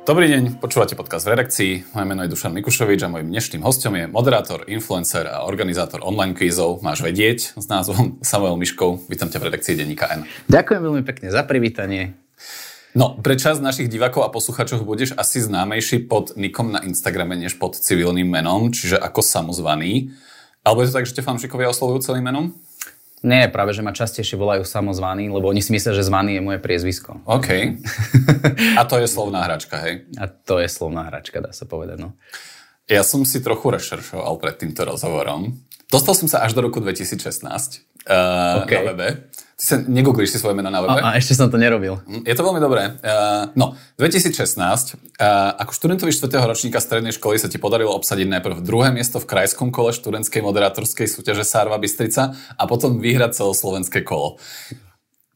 [0.00, 1.92] Dobrý deň, počúvate podcast v redakcii.
[1.92, 6.32] Moje meno je Dušan Mikušovič a môjim dnešným hostom je moderátor, influencer a organizátor online
[6.32, 9.04] kvízov Máš vedieť s názvom Samuel Miškov.
[9.12, 10.24] Vítam ťa v redakcii Denníka N.
[10.48, 12.16] Ďakujem veľmi pekne za privítanie.
[12.96, 17.60] No, pre čas našich divákov a posluchačov budeš asi známejší pod nikom na Instagrame než
[17.60, 20.16] pod civilným menom, čiže ako samozvaný.
[20.64, 22.56] Alebo je to tak, že te fanšikovia oslovujú celým menom?
[23.20, 26.58] Nie, práve, že ma častejšie volajú samozvaný, lebo oni si myslia, že zvaný je moje
[26.64, 27.20] priezvisko.
[27.28, 27.48] OK.
[28.80, 30.08] A to je slovná hračka, hej?
[30.16, 32.16] A to je slovná hračka, dá sa povedať, no.
[32.88, 35.52] Ja som si trochu rešeršoval pred týmto rozhovorom.
[35.92, 37.44] Dostal som sa až do roku 2016
[38.08, 38.82] uh, okay.
[38.82, 39.29] na webe.
[39.60, 41.04] Ty sa negooglíš si svoje meno na webe?
[41.04, 42.00] A, a ešte som to nerobil.
[42.08, 42.96] Hm, je to veľmi dobré.
[43.04, 46.32] Uh, no, 2016, uh, ako študentovi 4.
[46.48, 51.04] ročníka strednej školy sa ti podarilo obsadiť najprv druhé miesto v krajskom kole študentskej moderátorskej
[51.12, 54.40] súťaže Sárva Bystrica a potom vyhrať celoslovenské kolo.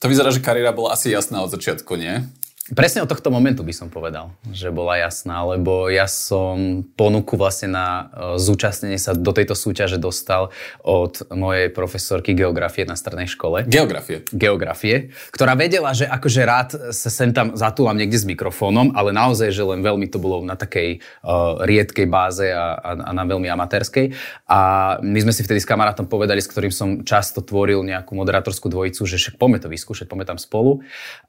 [0.00, 2.24] To vyzerá, že kariéra bola asi jasná od začiatku, nie?
[2.72, 7.68] Presne od tohto momentu by som povedal, že bola jasná, lebo ja som ponuku vlastne
[7.68, 10.48] na e, zúčastnenie sa do tejto súťaže dostal
[10.80, 13.68] od mojej profesorky geografie na strednej škole.
[13.68, 14.24] Geografie?
[14.32, 19.52] Geografie, ktorá vedela, že akože rád sa sem tam zatúlam niekde s mikrofónom, ale naozaj,
[19.52, 23.44] že len veľmi to bolo na takej uh, riedkej báze a, a, a na veľmi
[23.44, 24.16] amatérskej.
[24.48, 24.60] A
[25.04, 29.04] my sme si vtedy s kamarátom povedali, s ktorým som často tvoril nejakú moderátorskú dvojicu,
[29.04, 30.80] že však poďme to vyskúšať, poďme tam spolu.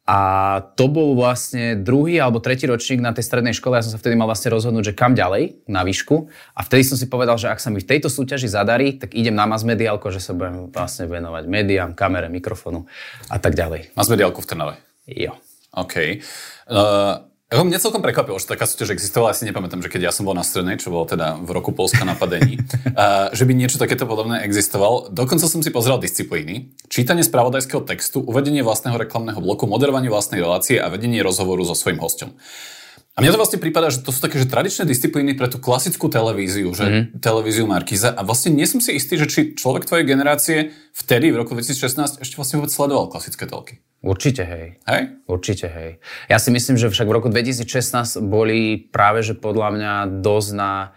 [0.07, 0.17] A
[0.79, 3.81] to bol vlastne druhý alebo tretí ročník na tej strednej škole.
[3.81, 6.29] Ja som sa vtedy mal vlastne rozhodnúť, že kam ďalej, na výšku.
[6.53, 9.33] A vtedy som si povedal, že ak sa mi v tejto súťaži zadarí, tak idem
[9.33, 12.85] na mass mediálko, že sa budem vlastne venovať médiám, kamere, mikrofonu
[13.33, 13.97] a tak ďalej.
[13.97, 14.75] Mass mediálku v Trnave?
[15.09, 15.33] Jo.
[15.73, 16.21] OK.
[16.69, 17.33] Uh...
[17.45, 20.33] Ja mňa celkom prekvapilo, že taká súťaž existovala, asi nepamätám, že keď ja som bol
[20.33, 22.57] na strednej, čo bolo teda v roku Polska napadení,
[22.97, 25.13] uh, že by niečo takéto podobné existovalo.
[25.13, 30.81] Dokonca som si pozrel disciplíny, čítanie spravodajského textu, uvedenie vlastného reklamného bloku, moderovanie vlastnej relácie
[30.81, 32.33] a vedenie rozhovoru so svojím hostom.
[33.15, 36.11] A mne to vlastne prípada, že to sú také že tradičné disciplíny pre tú klasickú
[36.11, 37.23] televíziu, že mm-hmm.
[37.23, 38.11] televíziu Markiza.
[38.11, 42.25] A vlastne nie som si istý, že či človek tvojej generácie vtedy, v roku 2016,
[42.25, 43.84] ešte vlastne vôbec sledoval klasické telky.
[44.05, 44.77] Určite hej.
[44.85, 45.01] Hej?
[45.25, 45.97] Určite hej.
[46.29, 50.93] Ja si myslím, že však v roku 2016 boli práve, že podľa mňa dosť na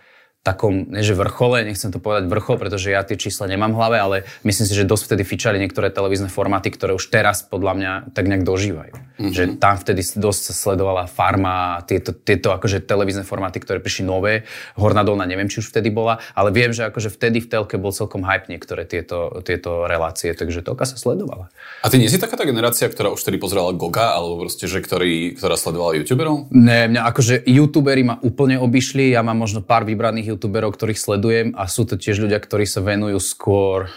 [0.46, 3.96] takom, ne že vrchole, nechcem to povedať vrchol, pretože ja tie čísla nemám v hlave,
[3.98, 4.16] ale
[4.46, 8.24] myslím si, že dosť vtedy fičali niektoré televízne formáty, ktoré už teraz podľa mňa tak
[8.30, 8.94] nejak dožívajú.
[8.94, 9.34] Mm-hmm.
[9.34, 14.46] Že tam vtedy dosť sa sledovala farma, tieto, tieto akože televízne formáty, ktoré prišli nové,
[14.78, 17.90] Horná dolna, neviem, či už vtedy bola, ale viem, že akože vtedy v telke bol
[17.90, 21.50] celkom hype niektoré tieto, tieto relácie, takže telka sa sledovala.
[21.82, 24.78] A ty nie si taká tá generácia, ktorá už vtedy pozerala Goga, alebo proste, že
[24.78, 26.46] ktorý, ktorá sledovala youtuberov?
[26.54, 31.48] Ne, mňa akože youtuberi ma úplne obišli, ja mám možno pár vybraných youtuberov, ktorých sledujem
[31.56, 33.88] a sú to tiež ľudia, ktorí sa venujú skôr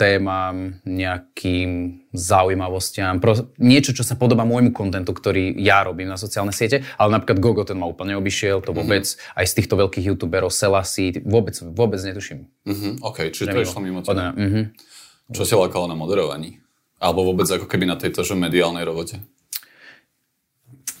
[0.00, 6.54] témam, nejakým zaujímavostiam, pro, niečo, čo sa podobá môjmu kontentu, ktorý ja robím na sociálne
[6.54, 9.38] siete, ale napríklad Gogo ten ma úplne obišiel, to vôbec mm-hmm.
[9.38, 12.46] aj z týchto veľkých youtuberov, Selassie, vôbec, vôbec netuším.
[12.64, 14.30] Mm-hmm, OK, čiže to išlo mimo teba.
[14.30, 14.64] Mm-hmm.
[15.34, 16.62] Čo si lákalo na moderovaní?
[17.02, 19.18] Alebo vôbec ako keby na tejto mediálnej robote?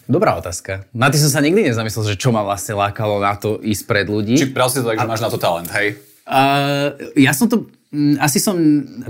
[0.04, 0.84] Dobrá otázka.
[0.92, 4.06] Na ty som sa nikdy nezamyslel, že čo ma vlastne lákalo na to ísť pred
[4.08, 4.36] ľudí.
[4.36, 5.96] Či bral si to tak, že máš na to talent, hej?
[6.28, 7.68] Uh, ja som to...
[8.20, 8.56] Asi som...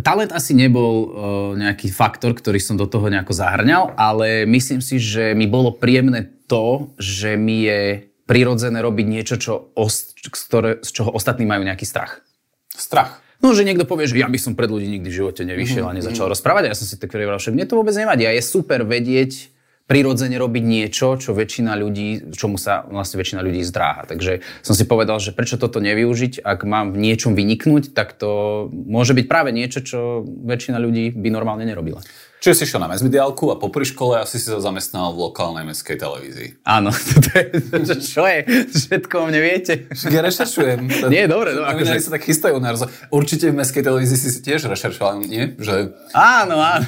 [0.04, 1.08] Talent asi nebol uh,
[1.56, 6.30] nejaký faktor, ktorý som do toho nejako zahrňal, ale myslím si, že mi bolo príjemné
[6.46, 11.84] to, že mi je prirodzené robiť niečo, čo os, ktoré, z čoho ostatní majú nejaký
[11.84, 12.22] strach.
[12.70, 13.24] Strach?
[13.44, 15.96] No, že niekto povie, že ja by som pred ľudí nikdy v živote nevyšiel mm-hmm.
[15.96, 16.32] a nezačal mm-hmm.
[16.32, 16.62] rozprávať.
[16.64, 18.24] A ja som si tak povedal, že mne to vôbec nevadí.
[18.24, 19.52] A je super vedieť,
[19.84, 24.08] prirodzene robiť niečo, čo väčšina ľudí, čomu sa vlastne väčšina ľudí zdráha.
[24.08, 28.64] Takže som si povedal, že prečo toto nevyužiť, ak mám v niečom vyniknúť, tak to
[28.72, 32.00] môže byť práve niečo, čo väčšina ľudí by normálne nerobila.
[32.44, 35.96] Čiže si šiel na mesmediálku a popri škole asi si sa zamestnal v lokálnej mestskej
[35.96, 36.60] televízii.
[36.68, 36.92] Áno,
[37.24, 38.68] to je, čo je?
[38.68, 39.88] Všetko o mne viete.
[40.12, 40.84] Ja rešeršujem.
[41.14, 41.56] Nie, dobre.
[41.56, 41.96] No, akože...
[42.04, 45.56] sa tak chystajú na rozho- Určite v mestskej televízii si tiež rešeršoval, nie?
[45.56, 45.96] Že...
[46.12, 46.84] Áno, áno.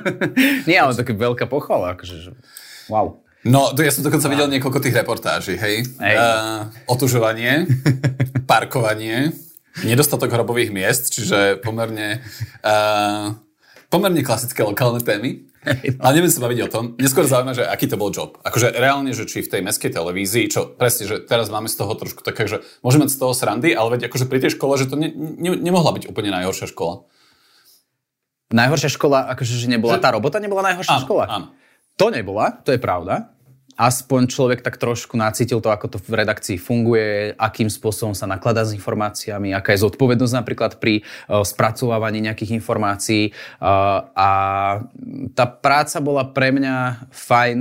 [0.68, 1.94] nie, ale také veľká pochvala.
[1.94, 2.34] Akože,
[2.90, 3.22] wow.
[3.46, 5.86] No, to ja som dokonca videl niekoľko tých reportáží, hej?
[6.02, 6.16] hej.
[6.18, 7.70] Uh, otužovanie,
[8.50, 9.30] parkovanie,
[9.86, 12.26] nedostatok hrobových miest, čiže pomerne...
[12.66, 13.38] Uh,
[13.90, 15.50] pomerne klasické lokálne témy.
[16.00, 16.84] Ale neviem sa baviť o tom.
[16.96, 18.40] Neskôr zaujíma, že aký to bol job.
[18.40, 21.92] Akože reálne, že či v tej meskej televízii, čo presne, že teraz máme z toho
[21.92, 24.88] trošku také, že môžeme mať z toho srandy, ale veď akože pri tej škole, že
[24.88, 27.04] to ne, ne, nemohla byť úplne najhoršia škola.
[28.56, 30.02] Najhoršia škola, akože že nebola, že...
[30.02, 31.24] tá robota nebola najhoršia áno, škola?
[31.28, 31.46] Áno.
[32.00, 33.36] To nebola, to je pravda
[33.76, 38.66] aspoň človek tak trošku nacítil to, ako to v redakcii funguje, akým spôsobom sa nakladá
[38.66, 43.34] s informáciami, aká je zodpovednosť napríklad pri uh, spracovávaní nejakých informácií.
[43.58, 44.30] Uh, a
[45.34, 47.58] tá práca bola pre mňa fajn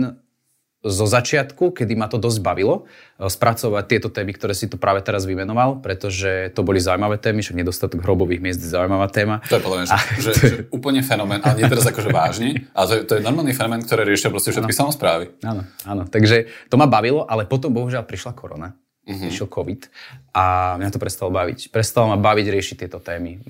[0.80, 2.88] zo začiatku, kedy ma to dosť bavilo,
[3.20, 7.44] e, spracovať tieto témy, ktoré si tu práve teraz vymenoval, pretože to boli zaujímavé témy,
[7.44, 9.44] však nedostatok hrobových miest je zaujímavá téma.
[9.52, 12.86] To je podľa mňa, že, že, že úplne fenomén, ale nie teraz akože vážne, ale
[12.88, 14.82] to je, to je normálny fenomén, ktoré riešia proste všetky ano.
[14.88, 15.26] samozprávy.
[15.44, 18.72] Áno, áno, takže to ma bavilo, ale potom bohužiaľ prišla korona
[19.10, 19.30] mm-hmm.
[19.34, 19.82] išiel COVID
[20.30, 21.74] a mňa to prestalo baviť.
[21.74, 23.42] Prestalo ma baviť riešiť tieto témy.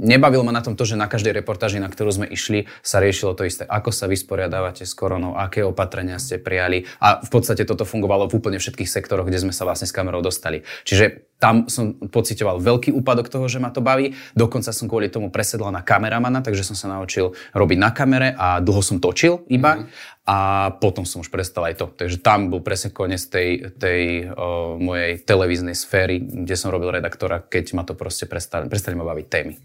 [0.00, 3.36] Nebavilo ma na tom to, že na každej reportáži, na ktorú sme išli, sa riešilo
[3.36, 3.68] to isté.
[3.68, 6.88] Ako sa vysporiadávate s koronou, aké opatrenia ste prijali.
[6.96, 10.24] A v podstate toto fungovalo v úplne všetkých sektoroch, kde sme sa vlastne s kamerou
[10.24, 10.64] dostali.
[10.88, 14.14] Čiže tam som pocitoval veľký úpadok toho, že ma to baví.
[14.38, 18.62] Dokonca som kvôli tomu presedla na kameramana, takže som sa naučil robiť na kamere a
[18.62, 19.82] dlho som točil iba.
[19.82, 20.11] Mm-hmm.
[20.22, 21.86] A potom som už prestal aj to.
[21.90, 27.42] Takže tam bol presne koniec tej, tej o, mojej televíznej sféry, kde som robil redaktora,
[27.42, 29.58] keď ma to proste prestali, prestali ma baviť témy.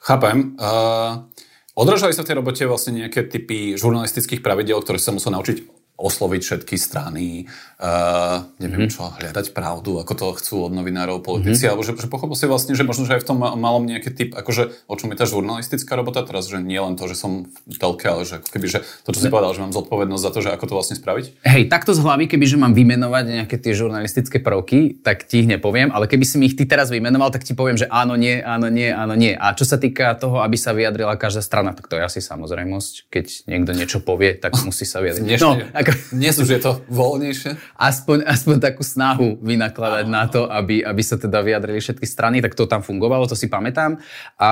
[0.00, 0.56] Chápem.
[0.56, 1.28] Uh,
[1.76, 6.40] odrážali sa v tej robote vlastne nejaké typy žurnalistických pravidel, ktoré sa musel naučiť osloviť
[6.42, 7.46] všetky strany,
[7.78, 8.94] uh, neviem mm-hmm.
[8.94, 11.70] čo, hľadať pravdu, ako to chcú od novinárov, politici, mm-hmm.
[11.70, 14.30] alebo že, že pochopil si vlastne, že možno, že aj v tom malom nejaký typ,
[14.34, 17.76] akože o čom je tá žurnalistická robota teraz, že nie len to, že som v
[17.78, 20.50] telke, ale že keby, že to, čo si povedal, že mám zodpovednosť za to, že
[20.50, 21.44] ako to vlastne spraviť?
[21.44, 25.48] Hej, takto z hlavy, keby, že mám vymenovať nejaké tie žurnalistické prvky, tak ti ich
[25.48, 28.42] nepoviem, ale keby si mi ich ty teraz vymenoval, tak ti poviem, že áno, nie,
[28.42, 29.36] áno, nie, áno, nie.
[29.38, 33.12] A čo sa týka toho, aby sa vyjadrila každá strana, tak to je asi samozrejmosť.
[33.12, 35.38] Keď niekto niečo povie, tak musí sa vyjadriť.
[35.38, 37.58] No, ako, dnes už je to voľnejšie?
[37.74, 42.54] Aspoň, aspoň takú snahu vynakladať na to, aby, aby sa teda vyjadrili všetky strany, tak
[42.54, 43.98] to tam fungovalo, to si pamätám.
[44.38, 44.50] A, a,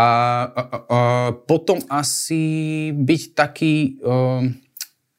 [0.50, 0.99] a
[1.47, 2.43] potom asi
[2.91, 4.50] byť taký, um,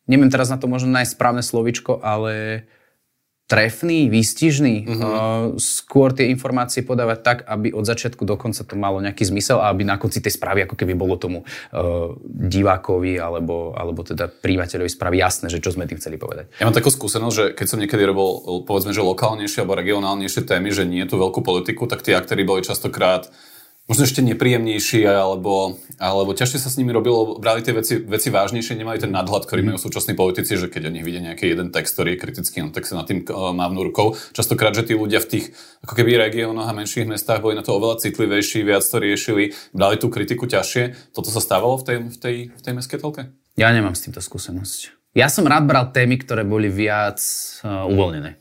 [0.06, 2.68] neviem teraz na to možno nájsť správne slovičko, ale
[3.52, 4.96] trefný, výstižný, uh-huh.
[4.96, 5.12] uh,
[5.60, 9.68] skôr tie informácie podávať tak, aby od začiatku do konca to malo nejaký zmysel a
[9.68, 14.88] aby na konci tej správy ako keby bolo tomu uh, divákovi alebo, alebo teda príjimateľovi
[14.88, 16.48] správy jasné, že čo sme tým chceli povedať.
[16.64, 20.72] Ja mám takú skúsenosť, že keď som niekedy robil povedzme, že lokálnejšie alebo regionálnejšie témy,
[20.72, 23.28] že nie je tu veľkú politiku, tak tí aktéry boli častokrát
[23.92, 28.80] možno ešte nepríjemnejší, alebo, alebo ťažšie sa s nimi robilo, brali tie veci, veci vážnejšie,
[28.80, 32.00] nemali ten nadhľad, ktorý majú súčasní politici, že keď o nich vidia nejaký jeden text,
[32.00, 34.16] ktorý je kritický, no tak sa nad tým uh, mávnu rukou.
[34.32, 35.46] Častokrát, že tí ľudia v tých
[35.84, 40.00] ako keby regiónoch a menších mestách boli na to oveľa citlivejší, viac to riešili, brali
[40.00, 41.12] tú kritiku ťažšie.
[41.12, 43.22] Toto sa stávalo v tej, v tej, v tej mestskej telke?
[43.60, 44.96] Ja nemám s týmto skúsenosť.
[45.12, 47.20] Ja som rád bral témy, ktoré boli viac
[47.68, 48.40] uh, uvoľnené.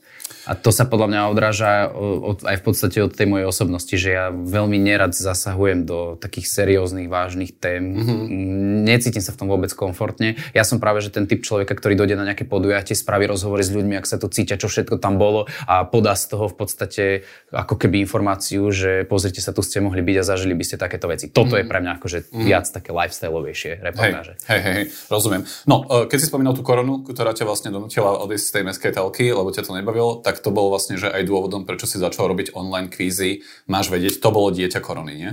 [0.48, 4.10] A to sa podľa mňa odráža od, aj v podstate od tej mojej osobnosti, že
[4.12, 7.96] ja veľmi nerad zasahujem do takých serióznych, vážnych tém.
[7.96, 8.84] Mm-hmm.
[8.86, 10.40] Necítim sa v tom vôbec komfortne.
[10.56, 13.72] Ja som práve že ten typ človeka, ktorý dojde na nejaké podujatie, spraví rozhovory s
[13.74, 17.04] ľuďmi, ak sa to cítia, čo všetko tam bolo a podá z toho v podstate
[17.50, 21.10] ako keby informáciu, že pozrite sa, tu ste mohli byť a zažili by ste takéto
[21.10, 21.28] veci.
[21.28, 21.66] Toto mm-hmm.
[21.66, 22.44] je pre mňa akože mm-hmm.
[22.46, 24.38] viac také lifestyleovejšie reportáže.
[24.46, 25.42] Hej, hej, hej, rozumiem.
[25.66, 28.90] No, e, keď si spomínal tú koronu, ktorá ťa vlastne donútila odísť z tej meskej
[28.94, 32.30] telky, lebo ťa to nebavilo, tak to bolo vlastne, že aj dôvodom, prečo si začal
[32.30, 35.32] robiť online kvízy, máš vedieť, to bolo dieťa korony, nie?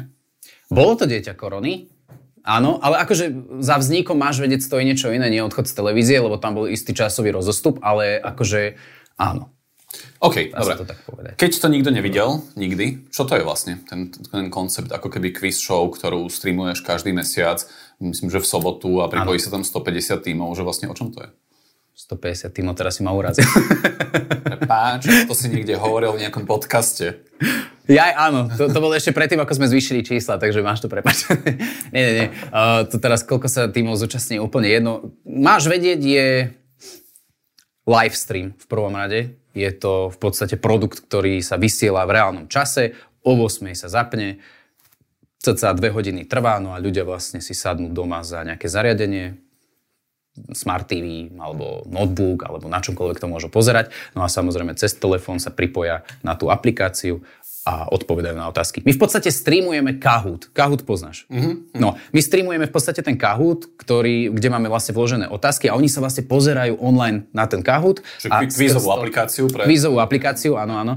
[0.74, 1.94] Bolo to dieťa korony,
[2.48, 6.40] Áno, ale akože za vznikom máš vedieť stojí niečo iné, nie odchod z televízie, lebo
[6.40, 8.80] tam bol istý časový rozostup, ale akože
[9.20, 9.52] áno.
[10.24, 10.80] OK, Dá dobre.
[10.80, 11.32] To tak povedať.
[11.36, 15.60] Keď to nikto nevidel, nikdy, čo to je vlastne ten, ten koncept, ako keby quiz
[15.60, 17.60] show, ktorú streamuješ každý mesiac,
[18.00, 21.28] myslím, že v sobotu a pripojí sa tam 150 tímov, že vlastne o čom to
[21.28, 21.30] je?
[21.98, 23.42] 150 tímov, teraz si ma urazil.
[24.70, 27.26] Páč, to si niekde hovoril v nejakom podcaste.
[27.90, 31.26] Ja, áno, to, to bolo ešte predtým, ako sme zvýšili čísla, takže máš to prepač.
[31.96, 32.28] nie, nie, nie.
[32.54, 35.10] Uh, to teraz, koľko sa tímov zúčastní, úplne jedno.
[35.26, 36.28] Máš vedieť, je
[37.90, 39.34] live stream v prvom rade.
[39.58, 42.94] Je to v podstate produkt, ktorý sa vysiela v reálnom čase.
[43.26, 44.38] O 8 sa zapne,
[45.42, 49.47] cca dve hodiny trvá, no a ľudia vlastne si sadnú doma za nejaké zariadenie,
[50.54, 53.90] Smart TV alebo notebook alebo na čomkoľvek to môžu pozerať.
[54.14, 57.26] No a samozrejme cez telefón sa pripoja na tú aplikáciu
[57.68, 58.80] a odpovedajú na otázky.
[58.88, 60.56] My v podstate streamujeme Kahoot.
[60.56, 61.28] Kahoot poznáš.
[61.28, 61.76] Mm-hmm.
[61.76, 65.92] No, my streamujeme v podstate ten Kahoot, ktorý, kde máme vlastne vložené otázky a oni
[65.92, 68.00] sa vlastne pozerajú online na ten Kahoot.
[68.24, 69.68] Čiže kvízovú aplikáciu pre...
[69.68, 70.94] Kvízovú aplikáciu, áno, áno.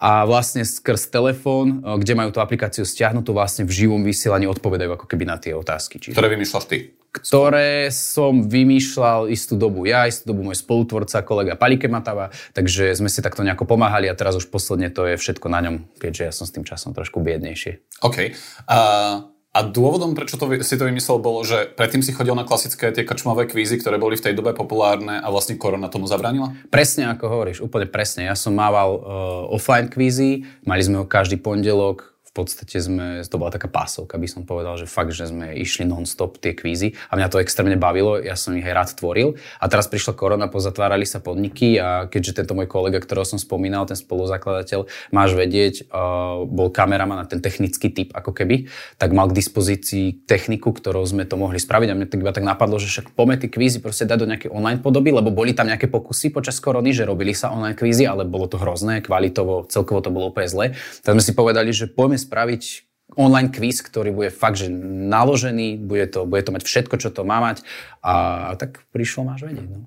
[0.00, 5.04] A vlastne skrz telefón, kde majú tú aplikáciu stiahnutú, vlastne v živom vysielaní odpovedajú ako
[5.04, 6.00] keby na tie otázky.
[6.00, 6.16] Čiže...
[6.16, 6.96] Ktoré vymýšľaš ty?
[7.14, 13.06] Ktoré som vymýšľal istú dobu ja, istú dobu môj spolutvorca, kolega Palike Matava, takže sme
[13.06, 16.32] si takto nejako pomáhali a teraz už posledne to je všetko na ňom, keďže ja
[16.34, 18.02] som s tým časom trošku biednejší.
[18.02, 18.34] OK.
[18.66, 19.30] Uh...
[19.54, 23.06] A dôvodom, prečo to, si to vymyslel, bolo, že predtým si chodil na klasické tie
[23.06, 26.50] kačmové kvízy, ktoré boli v tej dobe populárne a vlastne korona tomu zabránila?
[26.74, 28.26] Presne ako hovoríš, úplne presne.
[28.26, 33.54] Ja som mával uh, offline kvízy, mali sme ho každý pondelok podstate sme, to bola
[33.54, 37.30] taká pásovka, by som povedal, že fakt, že sme išli non-stop tie kvízy a mňa
[37.30, 41.22] to extrémne bavilo, ja som ich aj rád tvoril a teraz prišla korona, pozatvárali sa
[41.22, 45.86] podniky a keďže tento môj kolega, ktorého som spomínal, ten spoluzakladateľ, máš vedieť,
[46.50, 48.66] bol kameraman a ten technický typ ako keby,
[48.98, 52.42] tak mal k dispozícii techniku, ktorou sme to mohli spraviť a mne tak iba tak
[52.42, 55.70] napadlo, že však poďme tie kvízy proste dať do nejakej online podoby, lebo boli tam
[55.70, 60.02] nejaké pokusy počas korony, že robili sa online kvízy, ale bolo to hrozné, kvalitovo, celkovo
[60.02, 60.66] to bolo úplne zle.
[61.06, 62.62] Tak sme si povedali, že poďme spraviť
[63.20, 67.22] online quiz, ktorý bude fakt, že naložený, bude to, bude to mať všetko, čo to
[67.22, 67.62] má mať
[68.00, 69.68] a, a tak prišlo máš vedieť.
[69.68, 69.86] No.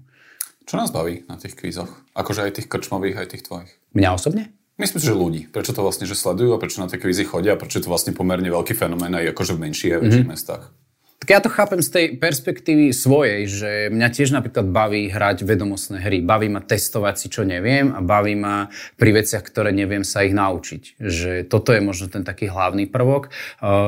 [0.68, 1.90] Čo nás baví na tých kvízoch?
[2.14, 3.72] Akože aj tých krčmových, aj tých tvojich?
[3.96, 4.52] Mňa osobne?
[4.78, 5.42] Myslím si, že ľudí.
[5.50, 7.92] Prečo to vlastne, že sledujú a prečo na tie kvízy chodia a prečo je to
[7.92, 10.38] vlastne pomerne veľký fenomén aj akože v menších a väčších mm-hmm.
[10.38, 10.70] mestách?
[11.18, 15.98] Tak ja to chápem z tej perspektívy svojej, že mňa tiež napríklad baví hrať vedomostné
[15.98, 16.22] hry.
[16.22, 18.70] Baví ma testovať si, čo neviem a baví ma
[19.02, 21.02] pri veciach, ktoré neviem sa ich naučiť.
[21.02, 23.34] Že toto je možno ten taký hlavný prvok.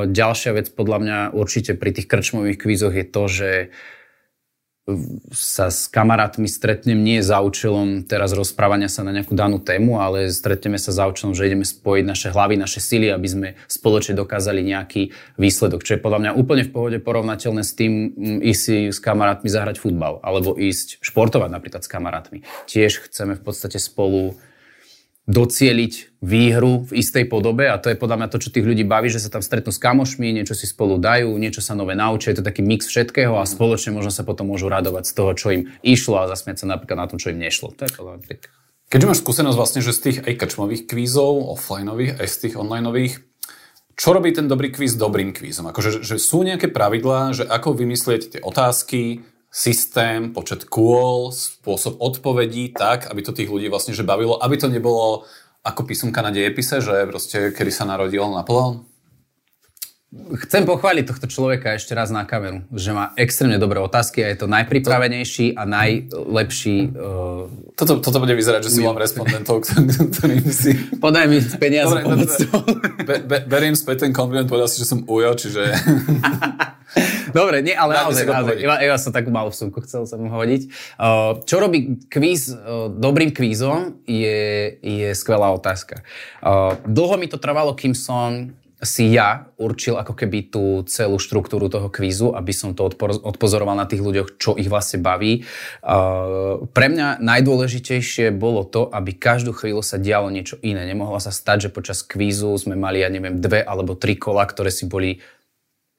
[0.10, 3.50] Ďalšia vec podľa mňa určite pri tých krčmových kvízoch je to, že
[5.36, 10.32] sa s kamarátmi stretnem nie za účelom teraz rozprávania sa na nejakú danú tému, ale
[10.34, 14.66] stretneme sa za účelom, že ideme spojiť naše hlavy, naše sily, aby sme spoločne dokázali
[14.66, 15.86] nejaký výsledok.
[15.86, 19.50] Čo je podľa mňa úplne v pohode porovnateľné s tým mm, ísť si s kamarátmi
[19.52, 22.40] zahrať futbal alebo ísť športovať napríklad s kamarátmi.
[22.66, 24.40] Tiež chceme v podstate spolu
[25.30, 29.14] docieliť výhru v istej podobe a to je podľa mňa to, čo tých ľudí baví,
[29.14, 32.42] že sa tam stretnú s kamošmi, niečo si spolu dajú, niečo sa nové naučia, je
[32.42, 35.62] to taký mix všetkého a spoločne možno sa potom môžu radovať z toho, čo im
[35.86, 37.78] išlo a zasmiať sa napríklad na tom, čo im nešlo.
[37.78, 38.50] To je podľa mňa tak.
[38.90, 43.14] Keďže máš skúsenosť vlastne, že z tých aj krčmových kvízov, offlineových, aj z tých onlineových,
[43.94, 45.70] čo robí ten dobrý kvíz dobrým kvízom?
[45.70, 52.72] Akože, že sú nejaké pravidlá, že ako vymyslieť tie otázky, systém, počet kôl, spôsob odpovedí
[52.74, 55.26] tak, aby to tých ľudí vlastne že bavilo, aby to nebolo
[55.66, 58.86] ako písomka na dejepise, že proste kedy sa narodil Napoleon?
[60.10, 64.42] Chcem pochváliť tohto človeka ešte raz na kameru, že má extrémne dobré otázky a je
[64.42, 66.98] to najpripravenejší a najlepší...
[66.98, 67.46] Uh,
[67.78, 69.62] toto, toto bude vyzerať, že si mám respondentov,
[70.18, 70.74] ktorým si...
[70.98, 71.94] Podaj mi peniaze.
[71.94, 72.26] Dobre,
[73.06, 75.62] be, be, beriem späť ten kompliment, povedal si, že som ujo, čiže...
[77.38, 80.62] Dobre, nie, ale naozaj, naozaj iba, iba som takú malú sumku chcel som hodiť.
[80.98, 86.02] Uh, čo robí kvíz uh, dobrým kvízom, je, je skvelá otázka.
[86.42, 91.68] Uh, dlho mi to trvalo, kým som si ja určil ako keby tú celú štruktúru
[91.68, 92.88] toho kvízu, aby som to
[93.28, 95.44] odpozoroval na tých ľuďoch, čo ich vlastne baví.
[95.84, 100.88] Uh, pre mňa najdôležitejšie bolo to, aby každú chvíľu sa dialo niečo iné.
[100.88, 104.72] Nemohlo sa stať, že počas kvízu sme mali, ja neviem, dve alebo tri kola, ktoré
[104.72, 105.20] si boli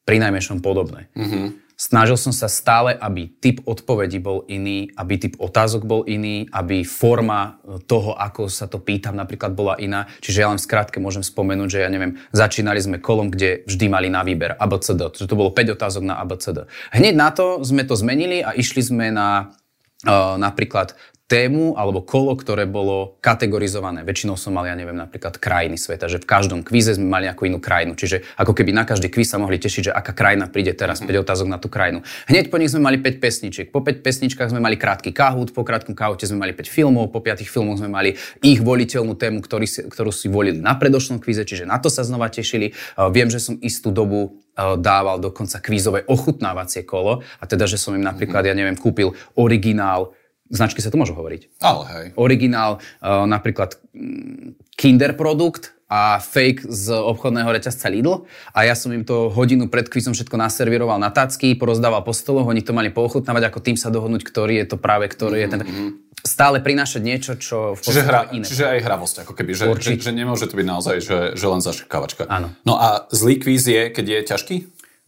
[0.09, 1.13] pri najmenšom podobné.
[1.13, 1.70] Mm-hmm.
[1.81, 6.85] Snažil som sa stále, aby typ odpovedí bol iný, aby typ otázok bol iný, aby
[6.85, 10.05] forma e, toho, ako sa to pýtam, napríklad bola iná.
[10.21, 14.13] Čiže ja len skrátke môžem spomenúť, že ja neviem, začínali sme kolom, kde vždy mali
[14.13, 16.69] na výber ABCD, že to bolo 5 otázok na ABCD.
[16.93, 19.57] Hneď na to sme to zmenili a išli sme na
[20.01, 20.97] Uh, napríklad
[21.31, 24.03] tému alebo kolo, ktoré bolo kategorizované.
[24.03, 27.47] Väčšinou som mal, ja neviem, napríklad krajiny sveta, že v každom kvíze sme mali nejakú
[27.47, 27.95] inú krajinu.
[27.95, 31.07] Čiže ako keby na každý kvíz sa mohli tešiť, že aká krajina príde teraz, 5
[31.07, 32.03] otázok na tú krajinu.
[32.27, 33.67] Hneď po nich sme mali 5 pesničiek.
[33.71, 37.23] Po 5 pesničkách sme mali krátky kahút, po krátkom kahúte sme mali 5 filmov, po
[37.23, 41.47] 5 filmoch sme mali ich voliteľnú tému, ktorý si, ktorú si volili na predošlom kvíze,
[41.47, 42.75] čiže na to sa znova tešili.
[43.15, 48.03] Viem, že som istú dobu dával dokonca kvízové ochutnávacie kolo a teda, že som im
[48.03, 50.13] napríklad, ja neviem, kúpil originál
[50.51, 51.63] značky sa to môžu hovoriť.
[51.63, 52.07] Ale hej.
[52.19, 58.23] Originál, uh, napríklad mm, Kinder produkt a fake z obchodného reťazca Lidl
[58.55, 62.47] a ja som im to hodinu pred kvizom všetko naserviroval na tacky, porozdával po stoloch,
[62.47, 65.51] oni to mali poochutnávať, ako tým sa dohodnúť, ktorý je to práve, ktorý mm-hmm.
[65.51, 65.63] je ten...
[65.67, 65.91] Mhm.
[66.21, 68.45] Stále prinášať niečo, čo v čiže, hra, iné.
[68.45, 71.65] čiže aj hravosť, ako keby, že, že, že nemôže to byť naozaj, že, že len
[71.65, 72.29] zaškávačka.
[72.29, 72.53] Áno.
[72.69, 74.57] No a zlý kvíz je, keď je ťažký?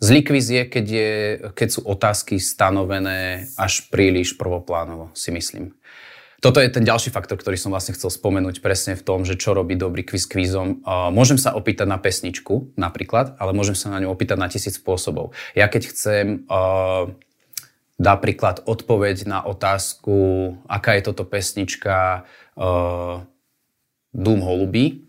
[0.03, 1.11] Zlý kvíz je keď, je,
[1.55, 5.79] keď sú otázky stanovené až príliš prvoplánovo, si myslím.
[6.43, 9.55] Toto je ten ďalší faktor, ktorý som vlastne chcel spomenúť presne v tom, že čo
[9.55, 10.83] robí dobrý kvízom.
[10.83, 14.75] Uh, môžem sa opýtať na pesničku napríklad, ale môžem sa na ňu opýtať na tisíc
[14.75, 15.39] spôsobov.
[15.55, 17.15] Ja keď chcem uh,
[18.03, 22.27] napríklad odpoveď na otázku, aká je toto pesnička
[22.59, 23.23] uh,
[24.13, 25.09] Dům holubí,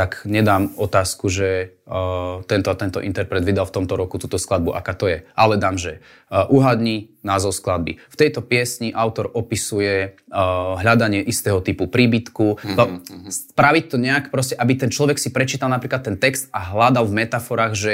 [0.00, 4.72] tak nedám otázku, že uh, tento a tento interpret vydal v tomto roku túto skladbu,
[4.72, 5.28] aká to je.
[5.36, 6.00] Ale dám, že
[6.32, 8.00] uh, uhadni názov skladby.
[8.08, 12.56] V tejto piesni autor opisuje uh, hľadanie istého typu príbytku.
[12.56, 13.28] Mm-hmm.
[13.28, 17.20] Spraviť to nejak proste, aby ten človek si prečítal napríklad ten text a hľadal v
[17.20, 17.92] metaforách, že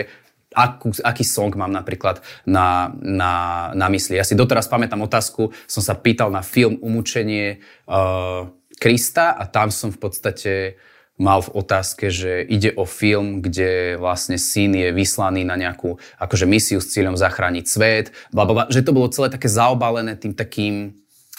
[0.55, 3.35] akú, aký song mám napríklad na, na,
[3.75, 4.15] na mysli.
[4.15, 7.59] Ja si doteraz pamätám otázku, som sa pýtal na film Umúčenie
[7.91, 8.47] uh,
[8.79, 10.79] Krista a tam som v podstate
[11.17, 16.45] mal v otázke, že ide o film, kde vlastne syn je vyslaný na nejakú akože
[16.45, 20.37] misiu s cieľom zachrániť svet, bla, bla, bla, že to bolo celé také zaobalené tým
[20.37, 20.93] takým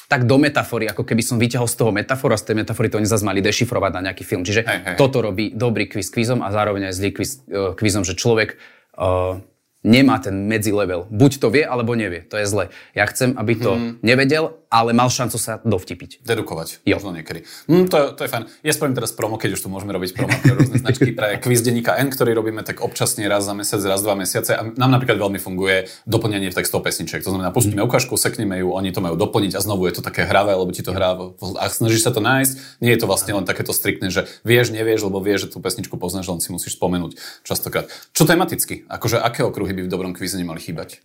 [0.08, 2.96] tak do metafory, ako keby som vyťahol z toho metaforu a z tej metafory to
[2.96, 4.48] oni zase mali dešifrovať na nejaký film.
[4.48, 4.96] Čiže hej, hej.
[4.96, 8.56] toto robí dobrý quiz quizom a zároveň aj zlý quiz uh, quizom, že človek
[8.96, 9.44] uh,
[9.84, 11.12] nemá ten level.
[11.12, 12.24] Buď to vie, alebo nevie.
[12.32, 12.66] To je zle.
[12.96, 13.92] Ja chcem, aby to hmm.
[14.00, 16.24] nevedel, ale mal šancu sa dovtipiť.
[16.28, 16.84] Dedukovať.
[16.84, 17.00] Jo.
[17.00, 17.48] Možno niekedy.
[17.72, 18.44] Hm, to, to je fajn.
[18.64, 21.64] Ja spravím teraz promo, keď už tu môžeme robiť promo pre rôzne značky pre quiz
[21.64, 24.60] denníka N, ktorý robíme tak občasne raz za mesiac, raz dva mesiace.
[24.60, 27.24] A nám napríklad veľmi funguje doplnenie textov pesniček.
[27.24, 27.90] To znamená, pustíme hmm.
[27.90, 30.84] ukážku, sekneme ju, oni to majú doplniť a znovu je to také hravé, lebo ti
[30.84, 31.16] to hrá
[31.58, 32.84] a snažíš sa to nájsť.
[32.84, 35.96] Nie je to vlastne len takéto striktné, že vieš, nevieš, lebo vieš, že tú pesničku
[35.96, 37.16] poznáš, len si musíš spomenúť
[37.48, 37.88] častokrát.
[38.12, 38.84] Čo tematicky?
[38.92, 41.02] Akože aké okruhy by v dobrom kvíze nemali chýbať?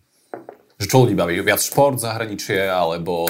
[0.81, 1.37] Že čo ľudí baví?
[1.41, 3.29] Viac šport, zahraničie alebo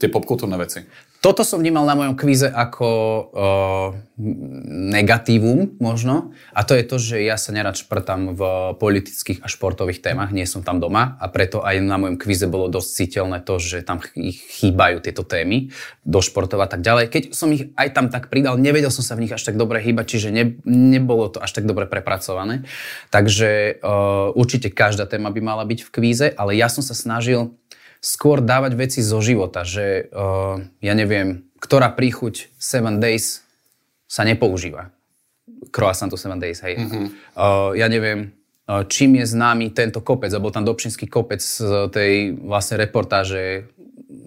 [0.00, 1.09] tie popkultúrne veci?
[1.20, 3.88] Toto som vnímal na mojom kvíze ako uh,
[4.96, 6.32] negatívum možno.
[6.56, 8.40] A to je to, že ja sa nerad šprtám v
[8.80, 12.72] politických a športových témach, nie som tam doma a preto aj na mojom kvíze bolo
[12.72, 15.68] dosť citeľné to, že tam chýbajú tieto témy
[16.08, 17.12] do športov a tak ďalej.
[17.12, 19.84] Keď som ich aj tam tak pridal, nevedel som sa v nich až tak dobre
[19.84, 22.64] hýbať, čiže ne, nebolo to až tak dobre prepracované.
[23.12, 27.52] Takže uh, určite každá téma by mala byť v kvíze, ale ja som sa snažil
[28.00, 33.44] skôr dávať veci zo života, že uh, ja neviem, ktorá príchuť 7 days
[34.08, 34.90] sa nepoužíva.
[35.68, 36.80] Croissant to 7 days, hej.
[36.80, 37.06] Mm-hmm.
[37.36, 38.32] Uh, ja neviem,
[38.64, 43.68] uh, čím je známy tento kopec, alebo tam Dobšinský kopec z tej vlastne reportáže.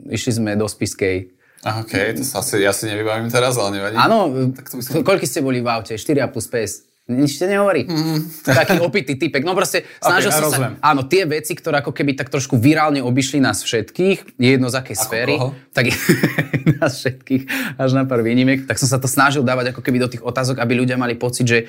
[0.08, 3.96] Išli sme do Spiskej, OK, to sa asi, ja si nevybavím teraz, ale nevadí.
[3.96, 5.00] Áno, tak to by som...
[5.00, 5.96] koľko ste boli v aute?
[5.96, 6.93] 4 plus 5.
[7.04, 7.84] Nič te nehovorí.
[7.84, 8.48] Mm.
[8.48, 9.44] Taký opitý typek.
[9.44, 10.80] No proste snažil okay, som sa...
[10.80, 14.80] Áno, tie veci, ktoré ako keby tak trošku virálne obišli nás všetkých, je jedno z
[14.80, 15.36] akej ako sféry.
[15.36, 15.52] Koho?
[15.76, 15.86] Tak
[16.80, 17.44] nás všetkých,
[17.76, 18.64] až na pár výnimiek.
[18.64, 21.44] Tak som sa to snažil dávať ako keby do tých otázok, aby ľudia mali pocit,
[21.44, 21.60] že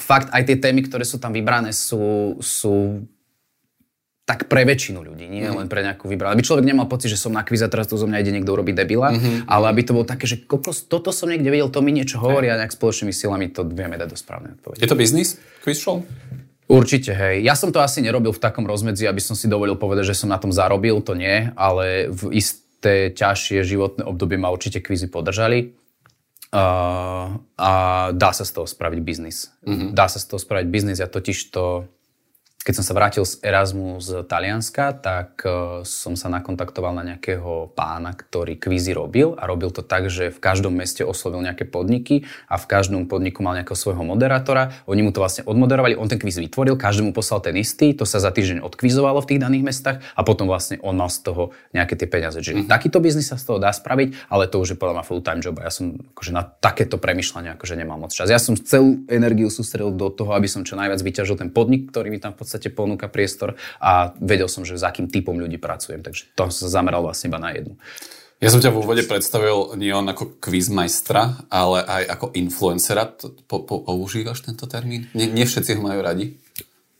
[0.00, 3.04] fakt aj tie témy, ktoré sú tam vybrané, sú, sú
[4.30, 5.58] tak pre väčšinu ľudí, nie mm.
[5.58, 6.38] len pre nejakú vybranú.
[6.38, 8.78] Aby človek nemal pocit, že som na kvíze, teraz tu zo mňa ide niekto urobiť
[8.78, 9.50] debila, mm-hmm.
[9.50, 12.46] ale aby to bolo také, že kokos, toto som niekde videl, to mi niečo hovorí
[12.46, 14.78] a nejak spoločnými silami to vieme dať do správnej odpovede.
[14.78, 15.34] Je to biznis,
[15.66, 16.06] quiz show?
[16.70, 17.42] Určite, hej.
[17.42, 20.30] Ja som to asi nerobil v takom rozmedzi, aby som si dovolil povedať, že som
[20.30, 25.74] na tom zarobil, to nie, ale v isté ťažšie životné obdobie ma určite kvízy podržali.
[26.54, 27.70] Uh, a
[28.14, 29.50] dá sa z toho spraviť biznis.
[29.66, 29.90] Mm-hmm.
[29.94, 31.90] Dá sa z toho spraviť biznis, ja totiž to
[32.60, 37.72] keď som sa vrátil z Erasmu z Talianska, tak uh, som sa nakontaktoval na nejakého
[37.72, 42.28] pána, ktorý kvízy robil a robil to tak, že v každom meste oslovil nejaké podniky
[42.52, 44.76] a v každom podniku mal nejakého svojho moderátora.
[44.84, 48.20] Oni mu to vlastne odmoderovali, on ten kvíz vytvoril, každému poslal ten istý, to sa
[48.20, 51.96] za týždeň odkvizovalo v tých daných mestách a potom vlastne on mal z toho nejaké
[51.96, 52.44] tie peniaze.
[52.44, 52.72] Čiže mm-hmm.
[52.76, 55.56] takýto biznis sa z toho dá spraviť, ale to už je podľa mňa full-time job
[55.64, 58.28] a ja som akože na takéto premyšľanie akože nemal moc čas.
[58.28, 62.12] Ja som celú energiu sústredil do toho, aby som čo najviac vyťažil ten podnik, ktorý
[62.12, 66.02] mi tam v podstate ponúka priestor a vedel som, že s akým typom ľudí pracujem,
[66.02, 67.78] takže to som sa zameral vlastne iba na jednu.
[68.40, 73.12] Ja som ťa v úvode predstavil nie len ako quizmajstra, ale aj ako influencera.
[73.44, 75.12] Po, po, používaš tento termín?
[75.12, 76.40] Nie, nie všetci ho majú radi?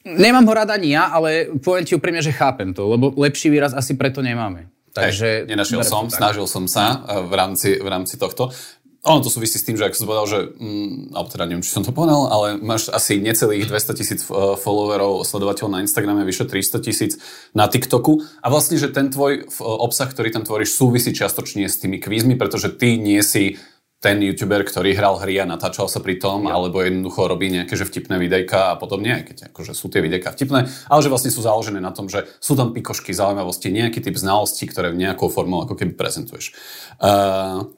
[0.04, 3.72] Nemám ho rada ani ja, ale poviem ti úprimne, že chápem to, lebo lepší výraz
[3.72, 4.68] asi preto nemáme.
[4.90, 5.46] Takže...
[5.46, 8.52] Hey, nenašiel som, snažil som sa eh, v rámci, v rámci tohto.
[9.00, 11.72] Ono to súvisí s tým, že ak som povedal, že, mm, alebo teda neviem, či
[11.72, 16.44] som to povedal, ale máš asi necelých 200 tisíc eh, followerov, sledovateľov na Instagrame, vyše
[16.44, 17.12] 300 tisíc
[17.56, 21.96] na TikToku a vlastne, že ten tvoj obsah, ktorý tam tvoríš, súvisí čiastočne s tými
[21.96, 23.56] kvízmi, pretože ty nie si
[24.00, 26.56] ten youtuber, ktorý hral hry a natáčal sa pri tom, ja.
[26.56, 30.32] alebo jednoducho robí nejaké že vtipné videjka a podobne, aj keď akože sú tie videjka
[30.32, 34.16] vtipné, ale že vlastne sú založené na tom, že sú tam pikošky, zaujímavosti, nejaký typ
[34.16, 36.56] znalostí, ktoré v nejakou formou ako keby prezentuješ.
[36.96, 37.68] Uh,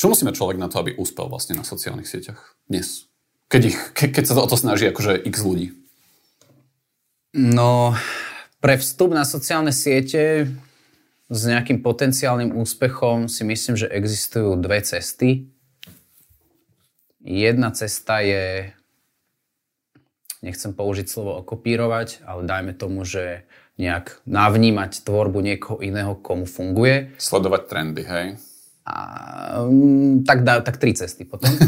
[0.00, 3.12] čo musí mať človek na to, aby úspel vlastne na sociálnych sieťach dnes?
[3.52, 5.76] Keď, ich, ke, keď sa to o to snaží akože x ľudí.
[7.36, 7.92] No,
[8.64, 10.48] pre vstup na sociálne siete
[11.28, 15.52] s nejakým potenciálnym úspechom si myslím, že existujú dve cesty.
[17.20, 18.72] Jedna cesta je,
[20.40, 23.44] nechcem použiť slovo okopírovať, ale dajme tomu, že
[23.76, 27.12] nejak navnímať tvorbu niekoho iného, komu funguje.
[27.20, 28.26] Sledovať trendy, hej?
[28.90, 31.50] A, um, tak, dá, tak tri cesty potom.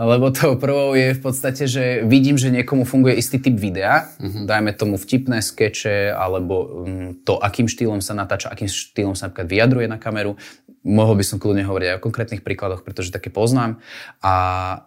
[0.00, 4.48] Lebo to prvou je v podstate, že vidím, že niekomu funguje istý typ videa, uh-huh.
[4.48, 9.50] dajme tomu vtipné skeče, alebo um, to, akým štýlom sa natáča, akým štýlom sa napríklad
[9.50, 10.40] vyjadruje na kameru.
[10.80, 13.84] Mohol by som kľudne hovoriť aj o konkrétnych príkladoch, pretože také poznám.
[14.24, 14.34] A,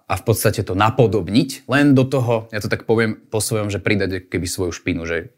[0.10, 3.78] a v podstate to napodobniť, len do toho, ja to tak poviem po svojom, že
[3.78, 5.38] pridať keby svoju špinu, že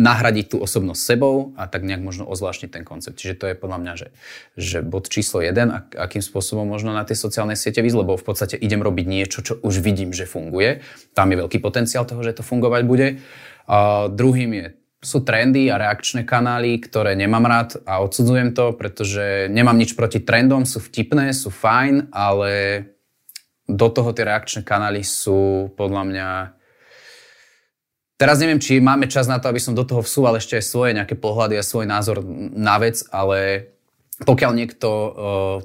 [0.00, 3.20] nahradiť tú osobnosť sebou a tak nejak možno ozvláštniť ten koncept.
[3.20, 4.08] Čiže to je podľa mňa, že,
[4.56, 8.24] že bod číslo jeden, ak, akým spôsobom možno na tie sociálne siete výsť, lebo v
[8.24, 10.80] podstate idem robiť niečo, čo už vidím, že funguje.
[11.12, 13.20] Tam je veľký potenciál toho, že to fungovať bude.
[13.68, 14.66] A druhým je
[15.02, 20.22] sú trendy a reakčné kanály, ktoré nemám rád a odsudzujem to, pretože nemám nič proti
[20.22, 22.86] trendom, sú vtipné, sú fajn, ale
[23.66, 26.28] do toho tie reakčné kanály sú podľa mňa
[28.22, 30.94] Teraz neviem, či máme čas na to, aby som do toho vsúval ešte aj svoje
[30.94, 32.22] nejaké pohľady a svoj názor
[32.54, 33.66] na vec, ale
[34.22, 35.10] pokiaľ niekto uh,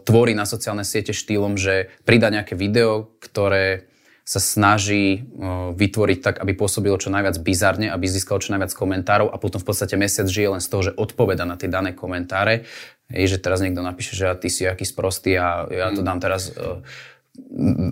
[0.01, 3.85] tvorí na sociálne siete štýlom, že prida nejaké video, ktoré
[4.25, 9.29] sa snaží uh, vytvoriť tak, aby pôsobilo čo najviac bizarne, aby získalo čo najviac komentárov
[9.29, 12.65] a potom v podstate mesiac žije len z toho, že odpoveda na tie dané komentáre.
[13.13, 16.07] Je, že teraz niekto napíše, že ty si aký sprostý a ja to mm.
[16.09, 16.81] dám teraz uh,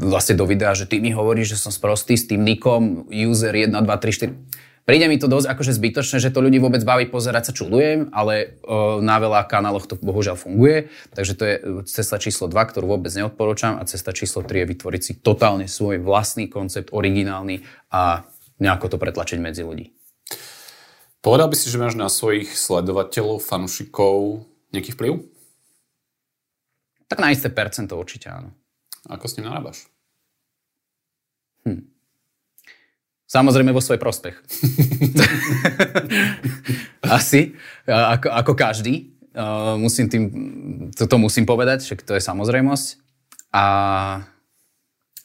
[0.05, 3.71] vlastne do videa, že ty mi hovoríš, že som sprostý s tým nikom user 1,
[3.71, 4.85] 2, 3, 4.
[4.85, 8.61] Príde mi to dosť akože zbytočné, že to ľudí vôbec baví pozerať sa, čudujem, ale
[8.61, 10.93] o, na veľa kanáloch to bohužiaľ funguje.
[11.17, 11.55] Takže to je
[11.89, 15.97] cesta číslo 2, ktorú vôbec neodporúčam a cesta číslo 3 je vytvoriť si totálne svoj
[16.05, 18.29] vlastný koncept, originálny a
[18.61, 19.89] nejako to pretlačiť medzi ľudí.
[21.25, 25.25] Povedal by si, že máš na svojich sledovateľov, fanúšikov nejaký vplyv?
[27.09, 28.53] Tak na isté percento určite áno.
[29.09, 29.85] Ako s ním narábaš?
[31.65, 31.81] Hm.
[33.25, 34.31] Samozrejme vo svoj prospech.
[37.17, 37.57] Asi,
[37.89, 39.11] ako, ako každý.
[39.35, 40.23] Uh, musím tým,
[40.95, 42.87] toto musím povedať, že to je samozrejmosť.
[43.51, 43.63] A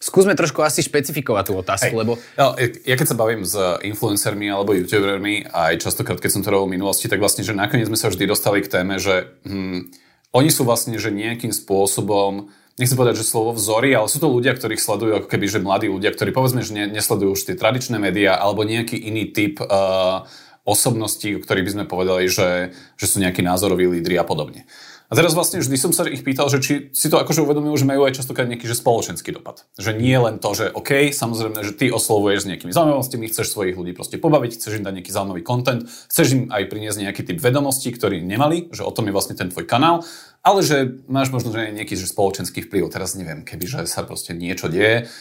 [0.02, 2.00] skúsme trošku asi špecifikovať tú otázku, Hej.
[2.02, 2.18] lebo...
[2.34, 6.66] No, ja keď sa bavím s influencermi alebo youtubermi, aj častokrát, keď som to robil
[6.72, 9.94] v minulosti, tak vlastne, že nakoniec sme sa vždy dostali k téme, že hm,
[10.34, 14.56] oni sú vlastne, že nejakým spôsobom nechcem povedať, že slovo vzory, ale sú to ľudia,
[14.56, 18.40] ktorých sledujú ako keby, že mladí ľudia, ktorí povedzme, že nesledujú už tie tradičné médiá
[18.40, 20.24] alebo nejaký iný typ uh,
[20.64, 24.64] osobností, o ktorých by sme povedali, že, že sú nejakí názoroví lídry a podobne.
[25.10, 27.88] A teraz vlastne vždy som sa ich pýtal, že či si to akože uvedomujú, že
[27.90, 29.66] majú aj častokrát nejaký že spoločenský dopad.
[29.74, 33.74] Že nie len to, že OK, samozrejme, že ty oslovuješ s nejakými zaujímavostiami, chceš svojich
[33.74, 37.42] ľudí proste pobaviť, chceš im dať nejaký zaujímavý content, chceš im aj priniesť nejaký typ
[37.42, 40.06] vedomostí, ktorý nemali, že o tom je vlastne ten tvoj kanál
[40.40, 42.88] ale že máš možno že nejaký že spoločenský vplyv.
[42.88, 45.12] Teraz neviem, keby že sa proste niečo deje,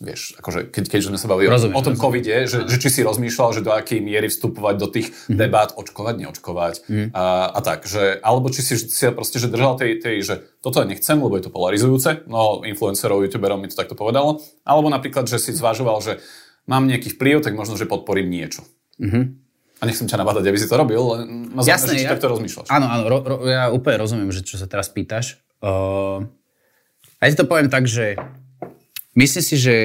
[0.00, 2.00] vieš, akože keď, keď sme sa bavili rozumiem, o tom rozumiem.
[2.00, 5.36] covide, že, že či si rozmýšľal, že do akej miery vstupovať do tých mm-hmm.
[5.36, 7.08] debát, očkovať, neočkovať mm-hmm.
[7.12, 10.80] a, a tak, že, alebo či si, si proste že držal tej, tej, že toto
[10.80, 15.28] ja nechcem, lebo je to polarizujúce, no influencerov, youtuberov mi to takto povedalo, alebo napríklad,
[15.28, 16.24] že si zvažoval, že
[16.64, 18.64] mám nejaký vplyv, tak možno, že podporím niečo.
[18.96, 19.43] Mm-hmm.
[19.84, 22.72] A nechcem ťa nabádať, aby si to robil, len ma zaujíma, či ja, takto rozmýšľaš.
[22.72, 25.44] Áno, áno, ro, ro, ja úplne rozumiem, že čo sa teraz pýtaš.
[25.60, 26.24] Uh,
[27.20, 28.16] ja ti to poviem tak, že
[29.12, 29.76] myslím si, že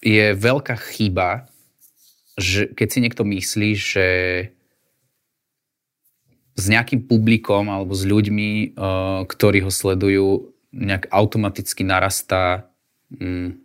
[0.00, 1.44] je veľká chyba,
[2.40, 4.06] že keď si niekto myslí, že
[6.56, 12.72] s nejakým publikom alebo s ľuďmi, uh, ktorí ho sledujú, nejak automaticky narastá
[13.12, 13.63] um,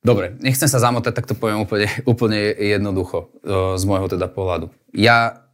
[0.00, 3.28] Dobre, nechcem sa zamotať, tak to poviem úplne, úplne jednoducho
[3.76, 4.72] z môjho teda pohľadu.
[4.96, 5.44] Ja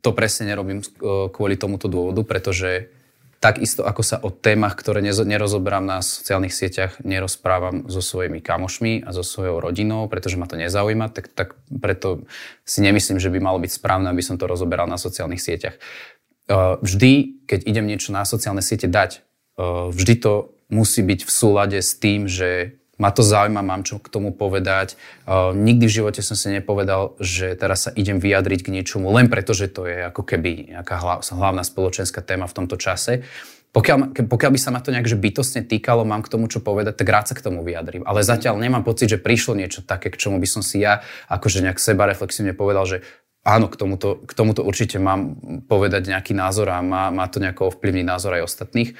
[0.00, 0.80] to presne nerobím
[1.28, 2.88] kvôli tomuto dôvodu, pretože
[3.42, 9.10] takisto ako sa o témach, ktoré nerozoberám na sociálnych sieťach, nerozprávam so svojimi kamošmi a
[9.10, 12.24] so svojou rodinou, pretože ma to nezaujíma, tak, tak preto
[12.62, 15.76] si nemyslím, že by malo byť správne, aby som to rozoberal na sociálnych sieťach.
[16.80, 19.20] Vždy, keď idem niečo na sociálne siete dať,
[19.90, 24.06] vždy to musí byť v súlade s tým, že ma to zaujíma, mám čo k
[24.06, 24.94] tomu povedať.
[25.26, 29.26] Uh, nikdy v živote som si nepovedal, že teraz sa idem vyjadriť k niečomu, len
[29.26, 31.02] preto, že to je ako keby nejaká
[31.34, 33.26] hlavná spoločenská téma v tomto čase.
[33.72, 37.08] Pokiaľ, pokiaľ by sa ma to nejak bytostne týkalo, mám k tomu čo povedať, tak
[37.08, 38.04] rád sa k tomu vyjadrím.
[38.04, 41.00] Ale zatiaľ nemám pocit, že prišlo niečo také, k čomu by som si ja
[41.32, 43.00] akože nejak seba reflexívne povedal, že
[43.48, 45.40] áno, k tomuto, k tomuto určite mám
[45.72, 48.92] povedať nejaký názor a má, má to nejako ovplyvniť názor aj ostatných.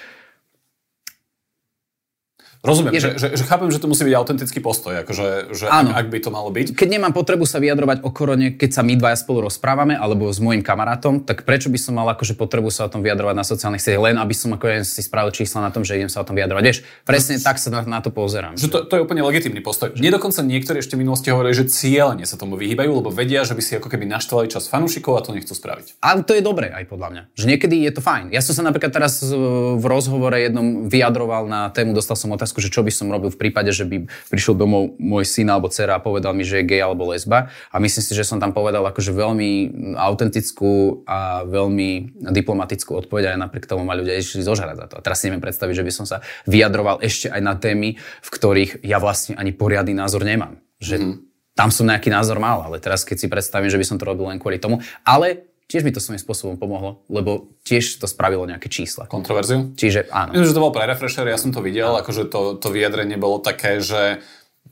[2.62, 5.98] Rozumiem, je, že, že, že chápem, že to musí byť autentický postoj, akože, že ak,
[5.98, 6.78] ak by to malo byť.
[6.78, 10.38] Keď nemám potrebu sa vyjadrovať o korone, keď sa my dvaja spolu rozprávame, alebo s
[10.38, 13.82] môjim kamarátom, tak prečo by som mal akože potrebu sa o tom vyjadrovať na sociálnych
[13.82, 16.38] sieťach, len aby som ako si spravil čísla na tom, že idem sa o tom
[16.38, 16.62] vyjadrovať.
[16.62, 18.54] Vieš, presne tak sa na, na to pozerám.
[18.54, 19.90] Že to, to, je úplne legitímny postoj.
[19.98, 23.58] Nie dokonca niektorí ešte v minulosti hovorili, že cieľene sa tomu vyhýbajú, lebo vedia, že
[23.58, 25.98] by si ako keby naštvali čas fanúšikov a to nechcú spraviť.
[25.98, 27.22] Ale to je dobré aj podľa mňa.
[27.34, 28.30] Že niekedy je to fajn.
[28.30, 32.68] Ja som sa napríklad teraz v rozhovore jednom vyjadroval na tému, dostal som otázku, že
[32.68, 36.04] čo by som robil v prípade, že by prišiel domov môj syn alebo dcera a
[36.04, 37.48] povedal mi, že je gay alebo lesba.
[37.72, 39.50] A myslím si, že som tam povedal akože veľmi
[39.96, 44.94] autentickú a veľmi diplomatickú odpoveď aj napriek tomu ma ľudia išli zožrať za to.
[44.98, 48.28] A teraz si neviem predstaviť, že by som sa vyjadroval ešte aj na témy, v
[48.28, 50.58] ktorých ja vlastne ani poriadny názor nemám.
[50.82, 53.96] Že mm-hmm tam som nejaký názor mal, ale teraz keď si predstavím, že by som
[54.00, 58.04] to robil len kvôli tomu, ale tiež mi to svojím spôsobom pomohlo, lebo tiež to
[58.04, 59.08] spravilo nejaké čísla.
[59.08, 59.72] Kontroverziu?
[59.72, 60.36] Čiže áno.
[60.36, 63.40] Myslím, že to bol pre refresher, ja som to videl, akože to, to vyjadrenie bolo
[63.40, 64.20] také, že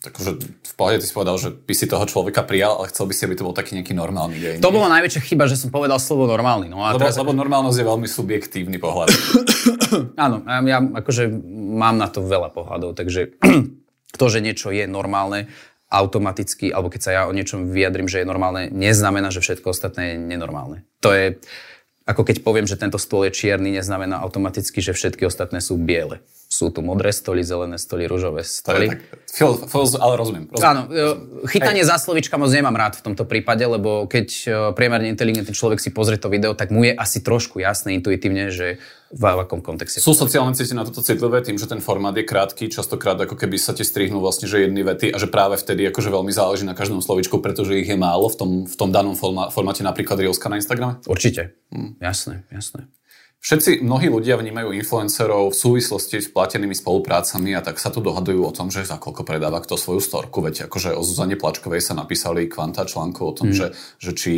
[0.01, 3.13] takže v pohode ty si povedal, že by si toho človeka prijal, ale chcel by
[3.17, 4.55] si, aby to bol taký nejaký normálny deň.
[4.65, 6.73] To bola najväčšia chyba, že som povedal slovo normálny.
[6.73, 7.21] No a lebo, teraz...
[7.21, 9.13] lebo normálnosť je veľmi subjektívny pohľad.
[10.25, 11.29] Áno, ja akože
[11.77, 13.37] mám na to veľa pohľadov, takže
[14.21, 15.53] to, že niečo je normálne,
[15.90, 20.14] automaticky, alebo keď sa ja o niečom vyjadrím, že je normálne, neznamená, že všetko ostatné
[20.14, 20.87] je nenormálne.
[21.03, 21.42] To je,
[22.07, 26.22] ako keď poviem, že tento stôl je čierny, neznamená automaticky, že všetky ostatné sú biele.
[26.51, 28.91] Sú tu modré stoly, zelené stoly, rúžové stoly.
[28.91, 30.45] To je tak, ale rozumiem.
[30.51, 30.67] rozumiem.
[30.67, 35.15] Áno, e, chytanie za slovička moc nemám rád v tomto prípade, lebo keď e, priemerne
[35.15, 38.83] inteligentný človek si pozrie to video, tak mu je asi trošku jasné intuitívne, že
[39.15, 40.03] v akom kontexte.
[40.03, 43.55] Sú sociálne siete na toto citlivé tým, že ten formát je krátky, častokrát ako keby
[43.55, 46.75] sa ti strihnú vlastne, že jedny vety a že práve vtedy akože veľmi záleží na
[46.75, 50.59] každom slovičku, pretože ich je málo v tom, v tom danom formáte, napríklad Reelska na
[50.59, 50.99] Instagrame?
[51.07, 51.59] Určite.
[51.75, 51.99] Hm.
[51.99, 52.91] Jasné, jasné.
[53.40, 58.44] Všetci, mnohí ľudia vnímajú influencerov v súvislosti s platenými spoluprácami a tak sa tu dohadujú
[58.44, 60.44] o tom, že za koľko predáva kto svoju storku.
[60.44, 63.57] Veď akože o Zuzane Plačkovej sa napísali kvanta článkov o tom, mm.
[63.57, 64.33] že, že či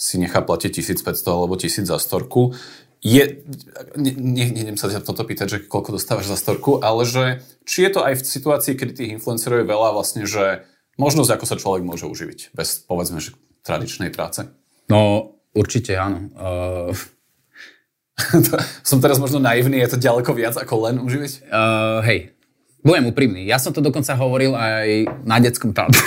[0.00, 2.56] si nechá platiť 1500 alebo 1000 za storku.
[3.04, 3.44] Je,
[3.92, 7.90] ne, ne, sa ťa toto pýtať, že koľko dostávaš za storku, ale že či je
[7.92, 10.64] to aj v situácii, kedy tých influencerov je veľa vlastne, že
[10.96, 13.36] možnosť, ako sa človek môže uživiť bez, povedzme, že
[13.68, 14.48] tradičnej práce?
[14.88, 16.32] No, určite áno.
[16.32, 16.96] Uh
[18.88, 21.52] som teraz možno naivný, je to ďaleko viac ako len uživiť?
[21.52, 22.32] Uh, hej,
[22.80, 23.44] budem úprimný.
[23.44, 26.00] Ja som to dokonca hovoril aj na detskom tábore.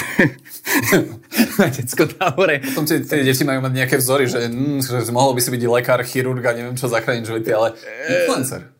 [1.62, 2.65] na detskom tábore.
[2.65, 5.62] Potom tie, tie deti majú mať nejaké vzory, že, mm, že mohol by si byť
[5.69, 7.78] lekár, chirurg a neviem čo zachrániť životy, ale
[8.10, 8.78] influencer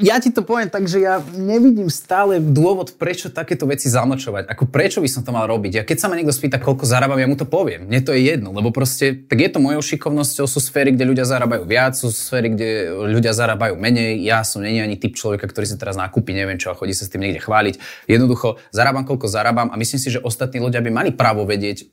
[0.00, 4.50] ja ti to poviem tak, že ja nevidím stále dôvod, prečo takéto veci zamlčovať.
[4.50, 5.72] Ako prečo by som to mal robiť?
[5.78, 7.86] Ja keď sa ma niekto spýta, koľko zarábam, ja mu to poviem.
[7.86, 11.26] Mne to je jedno, lebo proste, tak je to mojou šikovnosťou, sú sféry, kde ľudia
[11.28, 14.22] zarábajú viac, sú sféry, kde ľudia zarábajú menej.
[14.24, 17.06] Ja som není ani typ človeka, ktorý si teraz nákupí, neviem čo, a chodí sa
[17.06, 18.08] s tým niekde chváliť.
[18.10, 21.86] Jednoducho, zarábam, koľko zarábam a myslím si, že ostatní ľudia by mali právo vedieť,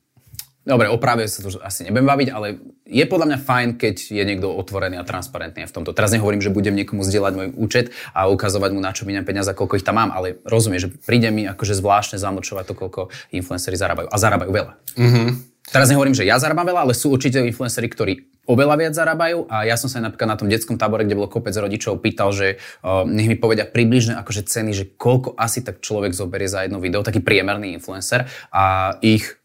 [0.62, 4.24] Dobre, o práve sa to asi nebudem baviť, ale je podľa mňa fajn, keď je
[4.24, 5.90] niekto otvorený a transparentný v tomto.
[5.90, 9.50] Teraz nehovorím, že budem niekomu zdieľať môj účet a ukazovať mu, na čo miniam peniaze
[9.58, 13.02] koľko ich tam mám, ale rozumiem, že príde mi akože zvláštne zamlčovať to, koľko
[13.34, 14.14] influenceri zarábajú.
[14.14, 14.74] A zarábajú veľa.
[15.02, 15.28] Mm-hmm.
[15.72, 18.14] Teraz nehovorím, že ja zarábam veľa, ale sú určite influenceri, ktorí
[18.50, 21.54] oveľa viac zarábajú a ja som sa napríklad na tom detskom tábore, kde bolo kopec
[21.54, 26.12] rodičov, pýtal, že uh, nech mi povedia približne akože ceny, že koľko asi tak človek
[26.18, 29.41] zoberie za jedno video, taký priemerný influencer a ich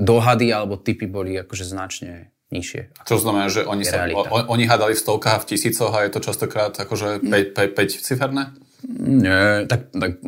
[0.00, 3.06] dohady alebo typy boli akože značne nižšie.
[3.06, 6.10] Čo znamená, že oni, sa, o, oni hádali v stovkách a v tisícoch a je
[6.10, 8.50] to častokrát akože 5, 5, 5 ciferné?
[8.90, 10.18] Nie, tak, tak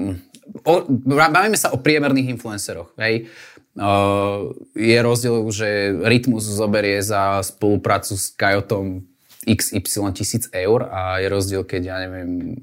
[0.62, 0.72] o,
[1.08, 2.94] bavíme sa o priemerných influenceroch.
[3.00, 3.26] Hej?
[3.72, 9.08] Uh, je rozdiel, že Rytmus zoberie za spoluprácu s Kajotom
[9.48, 12.54] XY tisíc eur a je rozdiel, keď ja neviem,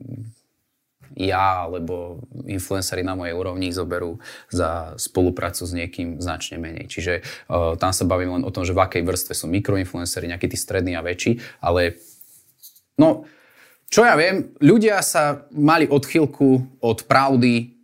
[1.20, 6.88] ja alebo influenceri na mojej úrovni zoberú za spoluprácu s niekým značne menej.
[6.88, 10.48] Čiže uh, tam sa bavím len o tom, že v akej vrstve sú mikroinfluenceri, nejakí
[10.48, 12.00] tí strední a väčší, ale
[12.96, 13.28] no,
[13.90, 17.76] čo ja viem, ľudia sa mali odchylku od pravdy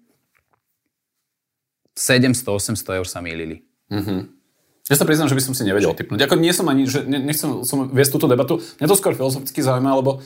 [1.97, 3.65] 700-800 eur sa mýlili.
[3.89, 4.19] Mm-hmm.
[4.85, 6.29] Ja sa priznám, že by som si nevedel typnúť.
[6.29, 8.61] Ako nie som ani, že nechcem som viesť túto debatu.
[8.77, 10.21] Mňa to skôr filozoficky zaujíma, lebo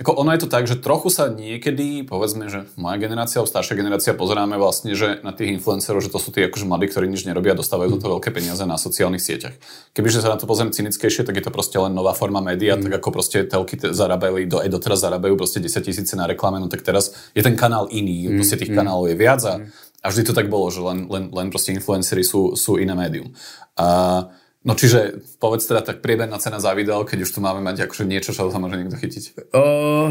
[0.00, 3.76] ako ono je to tak, že trochu sa niekedy, povedzme, že moja generácia alebo staršia
[3.76, 7.28] generácia pozeráme vlastne, že na tých influencerov, že to sú tí akože mladí, ktorí nič
[7.28, 9.52] nerobia a dostávajú za to veľké peniaze na sociálnych sieťach.
[9.92, 12.88] Kebyže sa na to pozriem cynickejšie, tak je to proste len nová forma média, mm.
[12.88, 16.72] tak ako proste telky zarábali, do, aj doteraz zarábajú proste 10 tisíce na reklame, no
[16.72, 18.40] tak teraz je ten kanál iný, mm.
[18.40, 18.78] proste tých mm.
[18.80, 21.70] kanálov je viac a mm a vždy to tak bolo, že len, len, len proste
[21.70, 23.30] influencery sú, sú iné médium.
[23.78, 24.26] A,
[24.62, 28.04] no čiže povedz teda tak prieberná cena za video, keď už tu máme mať akože
[28.06, 29.54] niečo, čo sa môže niekto chytiť.
[29.54, 30.10] Uh,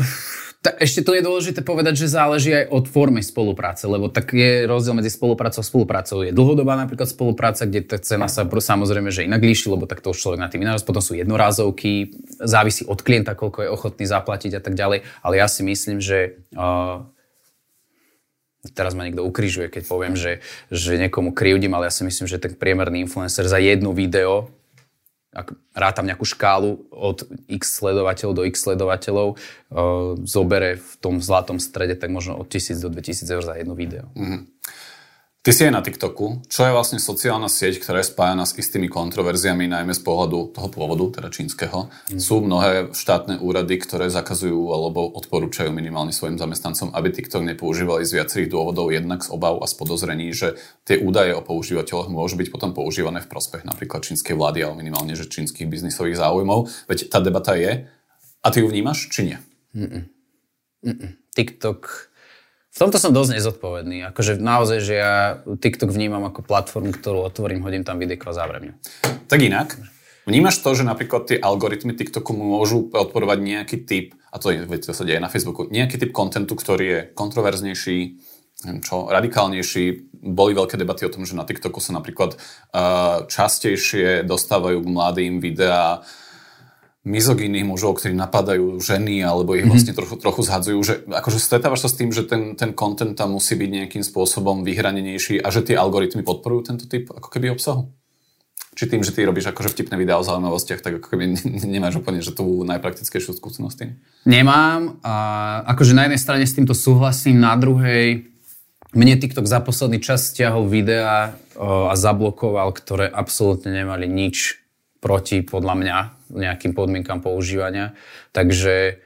[0.62, 4.70] tak ešte tu je dôležité povedať, že záleží aj od formy spolupráce, lebo tak je
[4.70, 6.22] rozdiel medzi spoluprácou a spoluprácou.
[6.22, 10.14] Je dlhodobá napríklad spolupráca, kde tá cena sa samozrejme, že inak líši, lebo tak to
[10.14, 10.86] už človek na tým ináč.
[10.86, 15.02] Potom sú jednorázovky, závisí od klienta, koľko je ochotný zaplatiť a tak ďalej.
[15.26, 17.10] Ale ja si myslím, že uh,
[18.70, 22.38] teraz ma niekto ukrižuje, keď poviem, že, že niekomu krivdím, ale ja si myslím, že
[22.38, 24.54] ten priemerný influencer za jedno video,
[25.32, 31.58] ak rátam nejakú škálu od x sledovateľov do x sledovateľov, uh, zobere v tom zlatom
[31.58, 34.12] strede tak možno od 1000 do 2000 eur za jedno video.
[34.14, 34.42] Mm-hmm.
[35.42, 38.86] Ty si aj na TikToku, čo je vlastne sociálna sieť, ktorá je spájana s istými
[38.86, 41.90] kontroverziami, najmä z pohľadu toho pôvodu, teda čínskeho.
[42.14, 42.22] Mm.
[42.22, 48.22] Sú mnohé štátne úrady, ktoré zakazujú alebo odporúčajú minimálne svojim zamestnancom, aby TikTok nepoužívali z
[48.22, 52.54] viacerých dôvodov, jednak z obav a z podozrení, že tie údaje o používateľoch môžu byť
[52.54, 56.70] potom používané v prospech napríklad čínskej vlády alebo minimálne že čínskych biznisových záujmov.
[56.86, 57.90] Veď tá debata je.
[58.46, 59.38] A ty ju vnímaš, či nie?
[59.74, 60.06] Mm-mm.
[60.86, 61.18] Mm-mm.
[61.34, 62.11] TikTok
[62.72, 64.08] v tomto som dosť nezodpovedný.
[64.16, 68.80] Akože naozaj, že ja TikTok vnímam ako platformu, ktorú otvorím, hodím tam videjko a zavriem
[69.28, 69.76] Tak inak,
[70.24, 74.96] vnímaš to, že napríklad tie algoritmy TikToku môžu odporovať nejaký typ, a to, je, to
[74.96, 78.00] sa deje na Facebooku, nejaký typ kontentu, ktorý je kontroverznejší,
[78.86, 80.14] čo, radikálnejší.
[80.22, 85.34] Boli veľké debaty o tom, že na TikToku sa napríklad uh, častejšie dostávajú k mladým
[85.42, 86.06] videá
[87.02, 89.72] mizogínnych mužov, ktorí napadajú ženy alebo ich mhm.
[89.74, 93.34] vlastne trochu, trochu zhadzujú, že akože stretávaš sa s tým, že ten, ten content tam
[93.34, 97.90] musí byť nejakým spôsobom vyhranenejší a že tie algoritmy podporujú tento typ ako keby obsahu?
[98.72, 101.36] Či tým, že ty robíš akože vtipné videá o zaujímavostiach, tak ako keby
[101.76, 103.92] nemáš úplne, že tú najpraktickejšiu skúsenosť tým?
[104.24, 105.02] Nemám.
[105.04, 105.14] A
[105.76, 108.32] akože na jednej strane s týmto súhlasím, na druhej
[108.92, 114.61] mne TikTok za posledný čas stiahol videá a zablokoval, ktoré absolútne nemali nič
[115.02, 115.98] proti, podľa mňa,
[116.32, 117.98] nejakým podmienkam používania.
[118.32, 119.02] Takže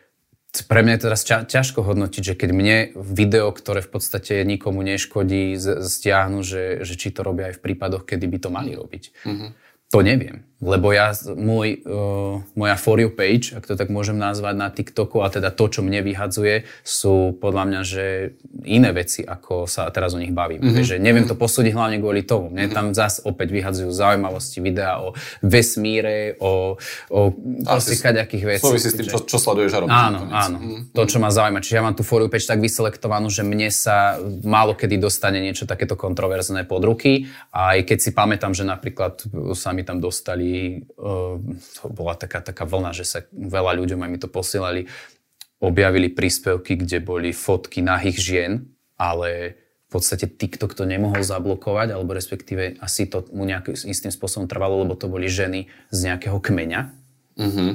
[0.64, 5.60] pre mňa je teraz ťažko hodnotiť, že keď mne video, ktoré v podstate nikomu neškodí,
[5.84, 9.04] stiahnu, že, že či to robia aj v prípadoch, kedy by to mali robiť.
[9.28, 9.50] Mm-hmm.
[9.92, 14.56] To neviem, lebo ja, môj, uh, moja For You page, ak to tak môžem nazvať
[14.56, 18.06] na TikToku, a teda to, čo mne vyhadzuje, sú podľa mňa, že
[18.64, 20.64] iné veci, ako sa teraz o nich bavím.
[20.64, 20.88] Mm-hmm.
[20.88, 22.50] Že neviem to posúdiť hlavne kvôli tomu.
[22.50, 22.78] Mne mm-hmm.
[22.78, 25.12] tam zase opäť vyhadzujú zaujímavosti, videa o
[25.44, 26.80] vesmíre, o,
[27.12, 27.20] o
[27.68, 28.64] proste kaďakých vecí.
[28.64, 29.92] Súvisí s tým, čo, čo sleduješ a robíš.
[29.92, 30.58] Áno, áno.
[30.62, 30.96] Mm-hmm.
[30.96, 31.60] To, čo ma zaujíma.
[31.60, 34.16] Čiže ja mám tú For You page tak vyselektovanú, že mne sa
[34.48, 37.28] málo kedy dostane niečo takéto kontroverzné pod ruky.
[37.52, 40.45] A aj keď si pamätám, že napríklad sa mi tam dostali,
[40.98, 41.38] uh,
[41.78, 44.88] to bola taká, taká vlna, že sa veľa ľuďom aj mi to posielali,
[45.64, 48.52] objavili príspevky, kde boli fotky nahých žien,
[49.00, 54.50] ale v podstate TikTok to nemohol zablokovať, alebo respektíve asi to mu nejakým istým spôsobom
[54.50, 56.82] trvalo, lebo to boli ženy z nejakého kmeňa,
[57.40, 57.70] mm-hmm.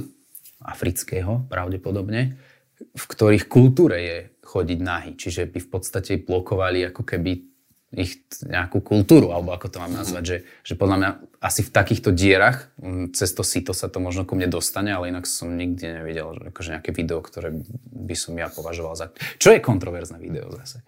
[0.67, 2.37] afrického pravdepodobne,
[2.81, 5.11] v ktorých kultúre je chodiť nahy.
[5.17, 7.50] Čiže by v podstate blokovali ako keby
[7.91, 11.11] ich nejakú kultúru, alebo ako to mám nazvať, že, že podľa mňa
[11.43, 12.71] asi v takýchto dierach,
[13.11, 16.55] cez to sito sa to možno ku mne dostane, ale inak som nikdy nevidel že
[16.55, 17.51] akože nejaké video, ktoré
[17.91, 19.11] by som ja považoval za...
[19.43, 20.87] Čo je kontroverzné video zase?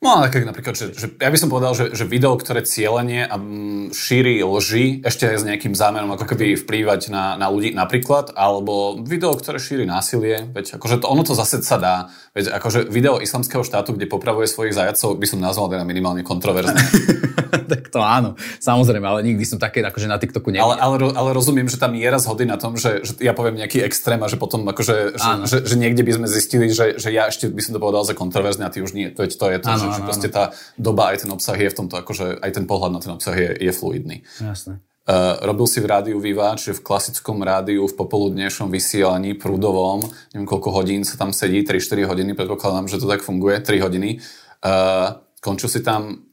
[0.00, 3.28] No ale keď napríklad, že, že ja by som povedal, že, že video, ktoré cieľenie
[3.28, 7.76] a mm, šíri lži, ešte aj s nejakým zámerom ako keby vplývať na, na ľudí
[7.76, 12.48] napríklad, alebo video, ktoré šíri násilie, veď akože to, ono to zase sa dá, veď
[12.48, 16.80] akože video islamského štátu, kde popravuje svojich zajacov, by som nazval teda minimálne kontroverzné.
[17.70, 20.74] tak to áno, samozrejme, ale nikdy som také akože na TikToku nevidel.
[20.74, 23.58] Ale, ale, ale rozumiem, že tam je raz hody na tom, že, že ja poviem
[23.58, 27.14] nejaký extrém a že potom akože, že, že, že, niekde by sme zistili, že, že
[27.14, 29.46] ja ešte by som to povedal za kontroverzné a ty už nie, to je to,
[29.50, 31.98] je to áno, že áno, že proste tá doba aj ten obsah je v tomto,
[31.98, 34.22] akože aj ten pohľad na ten obsah je, je fluidný.
[34.38, 34.78] Jasné.
[35.10, 40.46] Uh, robil si v rádiu Viva, čiže v klasickom rádiu v popoludnejšom vysielaní prúdovom, neviem
[40.46, 44.22] koľko hodín sa tam sedí, 3-4 hodiny, predpokladám, že to tak funguje, 3 hodiny.
[44.62, 46.30] Uh, končil si tam,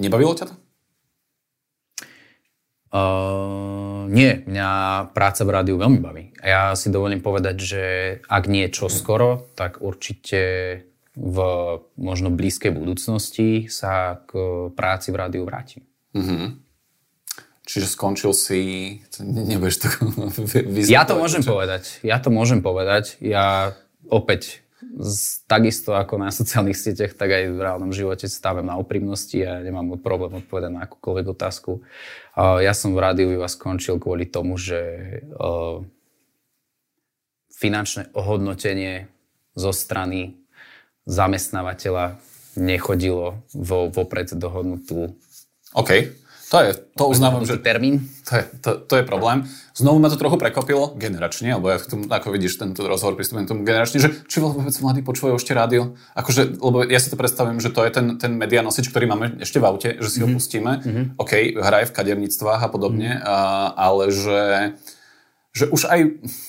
[0.00, 0.54] nebavilo ťa to?
[2.96, 4.70] Uh, nie, mňa
[5.12, 6.24] práca v rádiu veľmi baví.
[6.40, 7.82] A ja si dovolím povedať, že
[8.24, 10.40] ak nie čo skoro, tak určite
[11.16, 11.36] v
[11.96, 14.36] možno blízkej budúcnosti sa k
[14.76, 15.88] práci v rádiu vrátim.
[16.12, 16.48] Mm-hmm.
[17.66, 18.60] Čiže skončil si...
[19.24, 19.88] Nebudeš to
[20.76, 21.56] vyzvať, Ja to môžem čo?
[21.56, 22.04] povedať.
[22.04, 23.16] Ja to môžem povedať.
[23.18, 23.74] Ja
[24.06, 24.62] opäť
[24.96, 29.64] z, takisto ako na sociálnych sieťach, tak aj v reálnom živote stavím na úprimnosti a
[29.64, 31.82] nemám problém odpovedať na akúkoľvek otázku.
[32.36, 34.80] Uh, ja som v rádiu vás skončil kvôli tomu, že
[35.34, 35.80] uh,
[37.50, 39.08] finančné ohodnotenie
[39.56, 40.45] zo strany
[41.06, 42.18] zamestnávateľa
[42.58, 45.14] nechodilo vo vopred dohodnutú
[45.76, 45.90] OK.
[46.46, 47.58] To je, to uznávam, že...
[47.58, 48.06] Termín?
[48.30, 49.42] To je, to, to je problém.
[49.74, 53.66] Znovu ma to trochu prekvapilo, generačne, alebo ja tomu, ako vidíš tento rozhovor pristupujem tomu
[53.66, 55.98] generačne, že či vôbec mladí počúvajú ešte rádio.
[56.14, 59.58] Akože, lebo ja si to predstavím, že to je ten, ten medianosič, ktorý máme ešte
[59.58, 60.30] v aute, že si mm-hmm.
[60.30, 60.72] ho pustíme.
[60.86, 61.04] Mm-hmm.
[61.18, 63.26] OK, hraje v kaderníctvách a podobne, mm-hmm.
[63.26, 63.38] a,
[63.74, 64.40] ale že
[65.56, 66.00] že už aj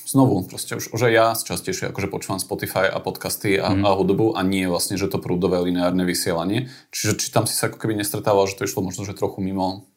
[0.04, 3.88] znovu, proste už, už aj ja častejšie akože počúvam Spotify a podcasty a, mm.
[3.88, 6.68] a hudbu a nie vlastne, že to prúdové lineárne vysielanie.
[6.92, 9.88] Čiže či tam si sa ako keby nestretával, že to išlo možno, že trochu mimo?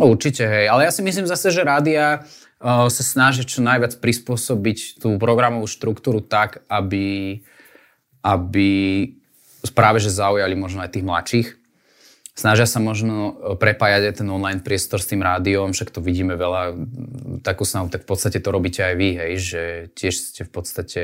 [0.00, 0.72] Určite, hej.
[0.72, 5.68] Ale ja si myslím zase, že rádia uh, sa snažia čo najviac prispôsobiť tú programovú
[5.68, 7.44] štruktúru tak, aby,
[8.24, 8.70] aby
[9.76, 11.48] práve že zaujali možno aj tých mladších.
[12.34, 16.74] Snažia sa možno prepájať aj ten online priestor s tým rádiom, však to vidíme veľa,
[17.46, 19.62] takú snahu, tak v podstate to robíte aj vy, hej, že
[19.94, 21.02] tiež ste v podstate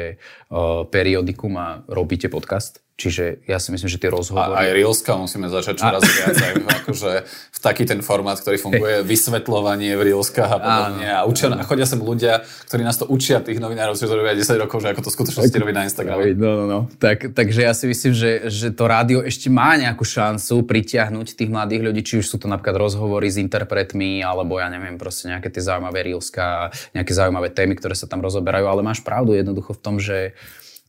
[0.51, 2.83] uh, periodikum a robíte podcast.
[3.01, 4.53] Čiže ja si myslím, že tie rozhovory...
[4.53, 6.11] A aj Reelska musíme začať čoraz a...
[6.13, 6.53] viac, aj
[6.85, 11.09] akože v taký ten formát, ktorý funguje, vysvetľovanie v Reelskách a podobne.
[11.09, 14.37] A, učia, a chodia sem ľudia, ktorí nás to učia, tých novinárov, čo to robia
[14.37, 16.37] 10 rokov, že ako to skutočnosti robí na Instagrame.
[16.37, 16.81] No, no, no.
[17.01, 21.49] Tak, takže ja si myslím, že, že to rádio ešte má nejakú šancu pritiahnuť tých
[21.49, 25.49] mladých ľudí, či už sú to napríklad rozhovory s interpretmi, alebo ja neviem, proste nejaké
[25.49, 29.81] tie zaujímavé Reelska, nejaké zaujímavé témy, ktoré sa tam rozoberajú, ale máš pravdu jednoducho v
[29.81, 30.37] tom, že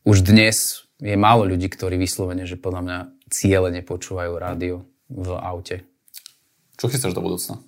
[0.04, 5.82] už dnes je málo ľudí, ktorí vyslovene, že podľa mňa ciele nepočúvajú rádio v aute.
[6.78, 7.58] Čo chystáš do budúcna?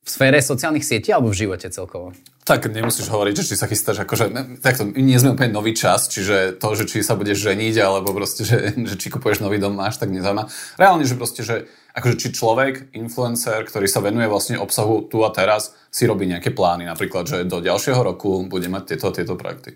[0.00, 2.10] v sfére sociálnych sietí alebo v živote celkovo?
[2.42, 6.58] Tak nemusíš hovoriť, že či sa chystáš, akože, takto, nie sme úplne nový čas, čiže
[6.58, 10.02] to, že či sa budeš ženiť, alebo proste, že, že či kupuješ nový dom máš,
[10.02, 10.50] tak nezaujíma.
[10.74, 15.30] Reálne, že proste, že akože či človek, influencer, ktorý sa venuje vlastne obsahu tu a
[15.34, 19.74] teraz, si robí nejaké plány, napríklad, že do ďalšieho roku bude mať tieto tieto projekty.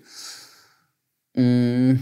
[1.35, 1.99] Mm.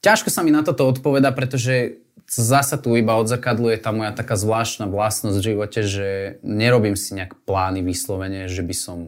[0.00, 4.88] Ťažko sa mi na toto odpoveda, pretože zasa tu iba odzakadluje tá moja taká zvláštna
[4.88, 6.08] vlastnosť v živote, že
[6.40, 8.98] nerobím si nejak plány vyslovene, že by som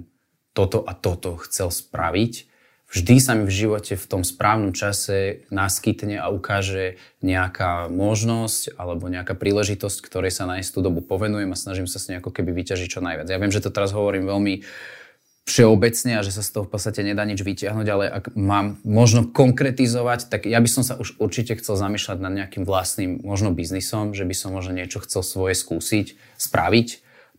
[0.52, 2.51] toto a toto chcel spraviť
[2.93, 9.09] vždy sa mi v živote v tom správnom čase naskytne a ukáže nejaká možnosť alebo
[9.09, 12.88] nejaká príležitosť, ktorej sa na istú dobu povenujem a snažím sa s nejako keby vyťažiť
[12.93, 13.26] čo najviac.
[13.32, 14.62] Ja viem, že to teraz hovorím veľmi
[15.43, 19.26] všeobecne a že sa z toho v podstate nedá nič vyťahnuť, ale ak mám možno
[19.26, 24.14] konkretizovať, tak ja by som sa už určite chcel zamýšľať nad nejakým vlastným možno biznisom,
[24.14, 26.88] že by som možno niečo chcel svoje skúsiť, spraviť,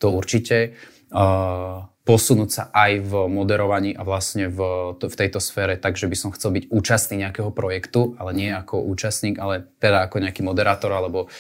[0.03, 0.75] to určite.
[1.13, 4.59] Uh, posunúť sa aj v moderovaní a vlastne v,
[4.99, 8.83] v tejto sfére tak, že by som chcel byť účastný nejakého projektu, ale nie ako
[8.83, 11.31] účastník, ale teda ako nejaký moderátor, alebo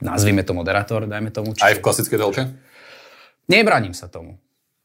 [0.00, 1.52] nazvime to moderátor, dajme tomu.
[1.52, 1.64] Čiže...
[1.68, 2.42] Aj v klasickej telke?
[3.44, 4.40] Nebraním sa tomu.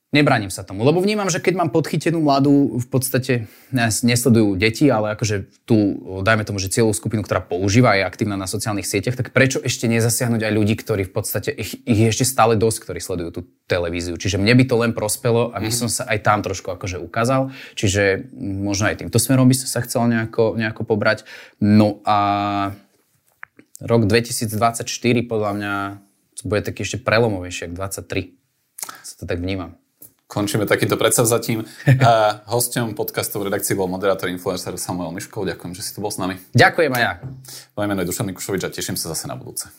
[0.09, 4.89] Nebraním sa tomu, lebo vnímam, že keď mám podchytenú mladú, v podstate nás nesledujú deti,
[4.89, 8.89] ale akože tu, dajme tomu, že cieľovú skupinu, ktorá používa a je aktívna na sociálnych
[8.89, 12.57] sieťach, tak prečo ešte nezasiahnuť aj ľudí, ktorí v podstate, ich, ich je ešte stále
[12.57, 14.17] dosť, ktorí sledujú tú televíziu.
[14.17, 15.77] Čiže mne by to len prospelo, aby mm.
[15.77, 17.53] som sa aj tam trošku akože ukázal.
[17.77, 21.29] Čiže možno aj týmto smerom by som sa chcel nejako, nejako pobrať.
[21.61, 22.17] No a
[23.77, 24.89] rok 2024
[25.29, 25.73] podľa mňa
[26.49, 29.05] bude taký ešte prelomovejší, ako 23.
[29.05, 29.77] Sa to tak vnímam.
[30.29, 31.65] Končíme takýmto predsavzatím.
[32.05, 35.49] A hosťom podcastu v redakcii bol moderátor influencer Samuel Miškov.
[35.49, 36.37] Ďakujem, že si tu bol s nami.
[36.53, 37.13] Ďakujem aj ja.
[37.73, 39.73] Moje meno je Dušan Mikušovič a teším sa zase na budúce.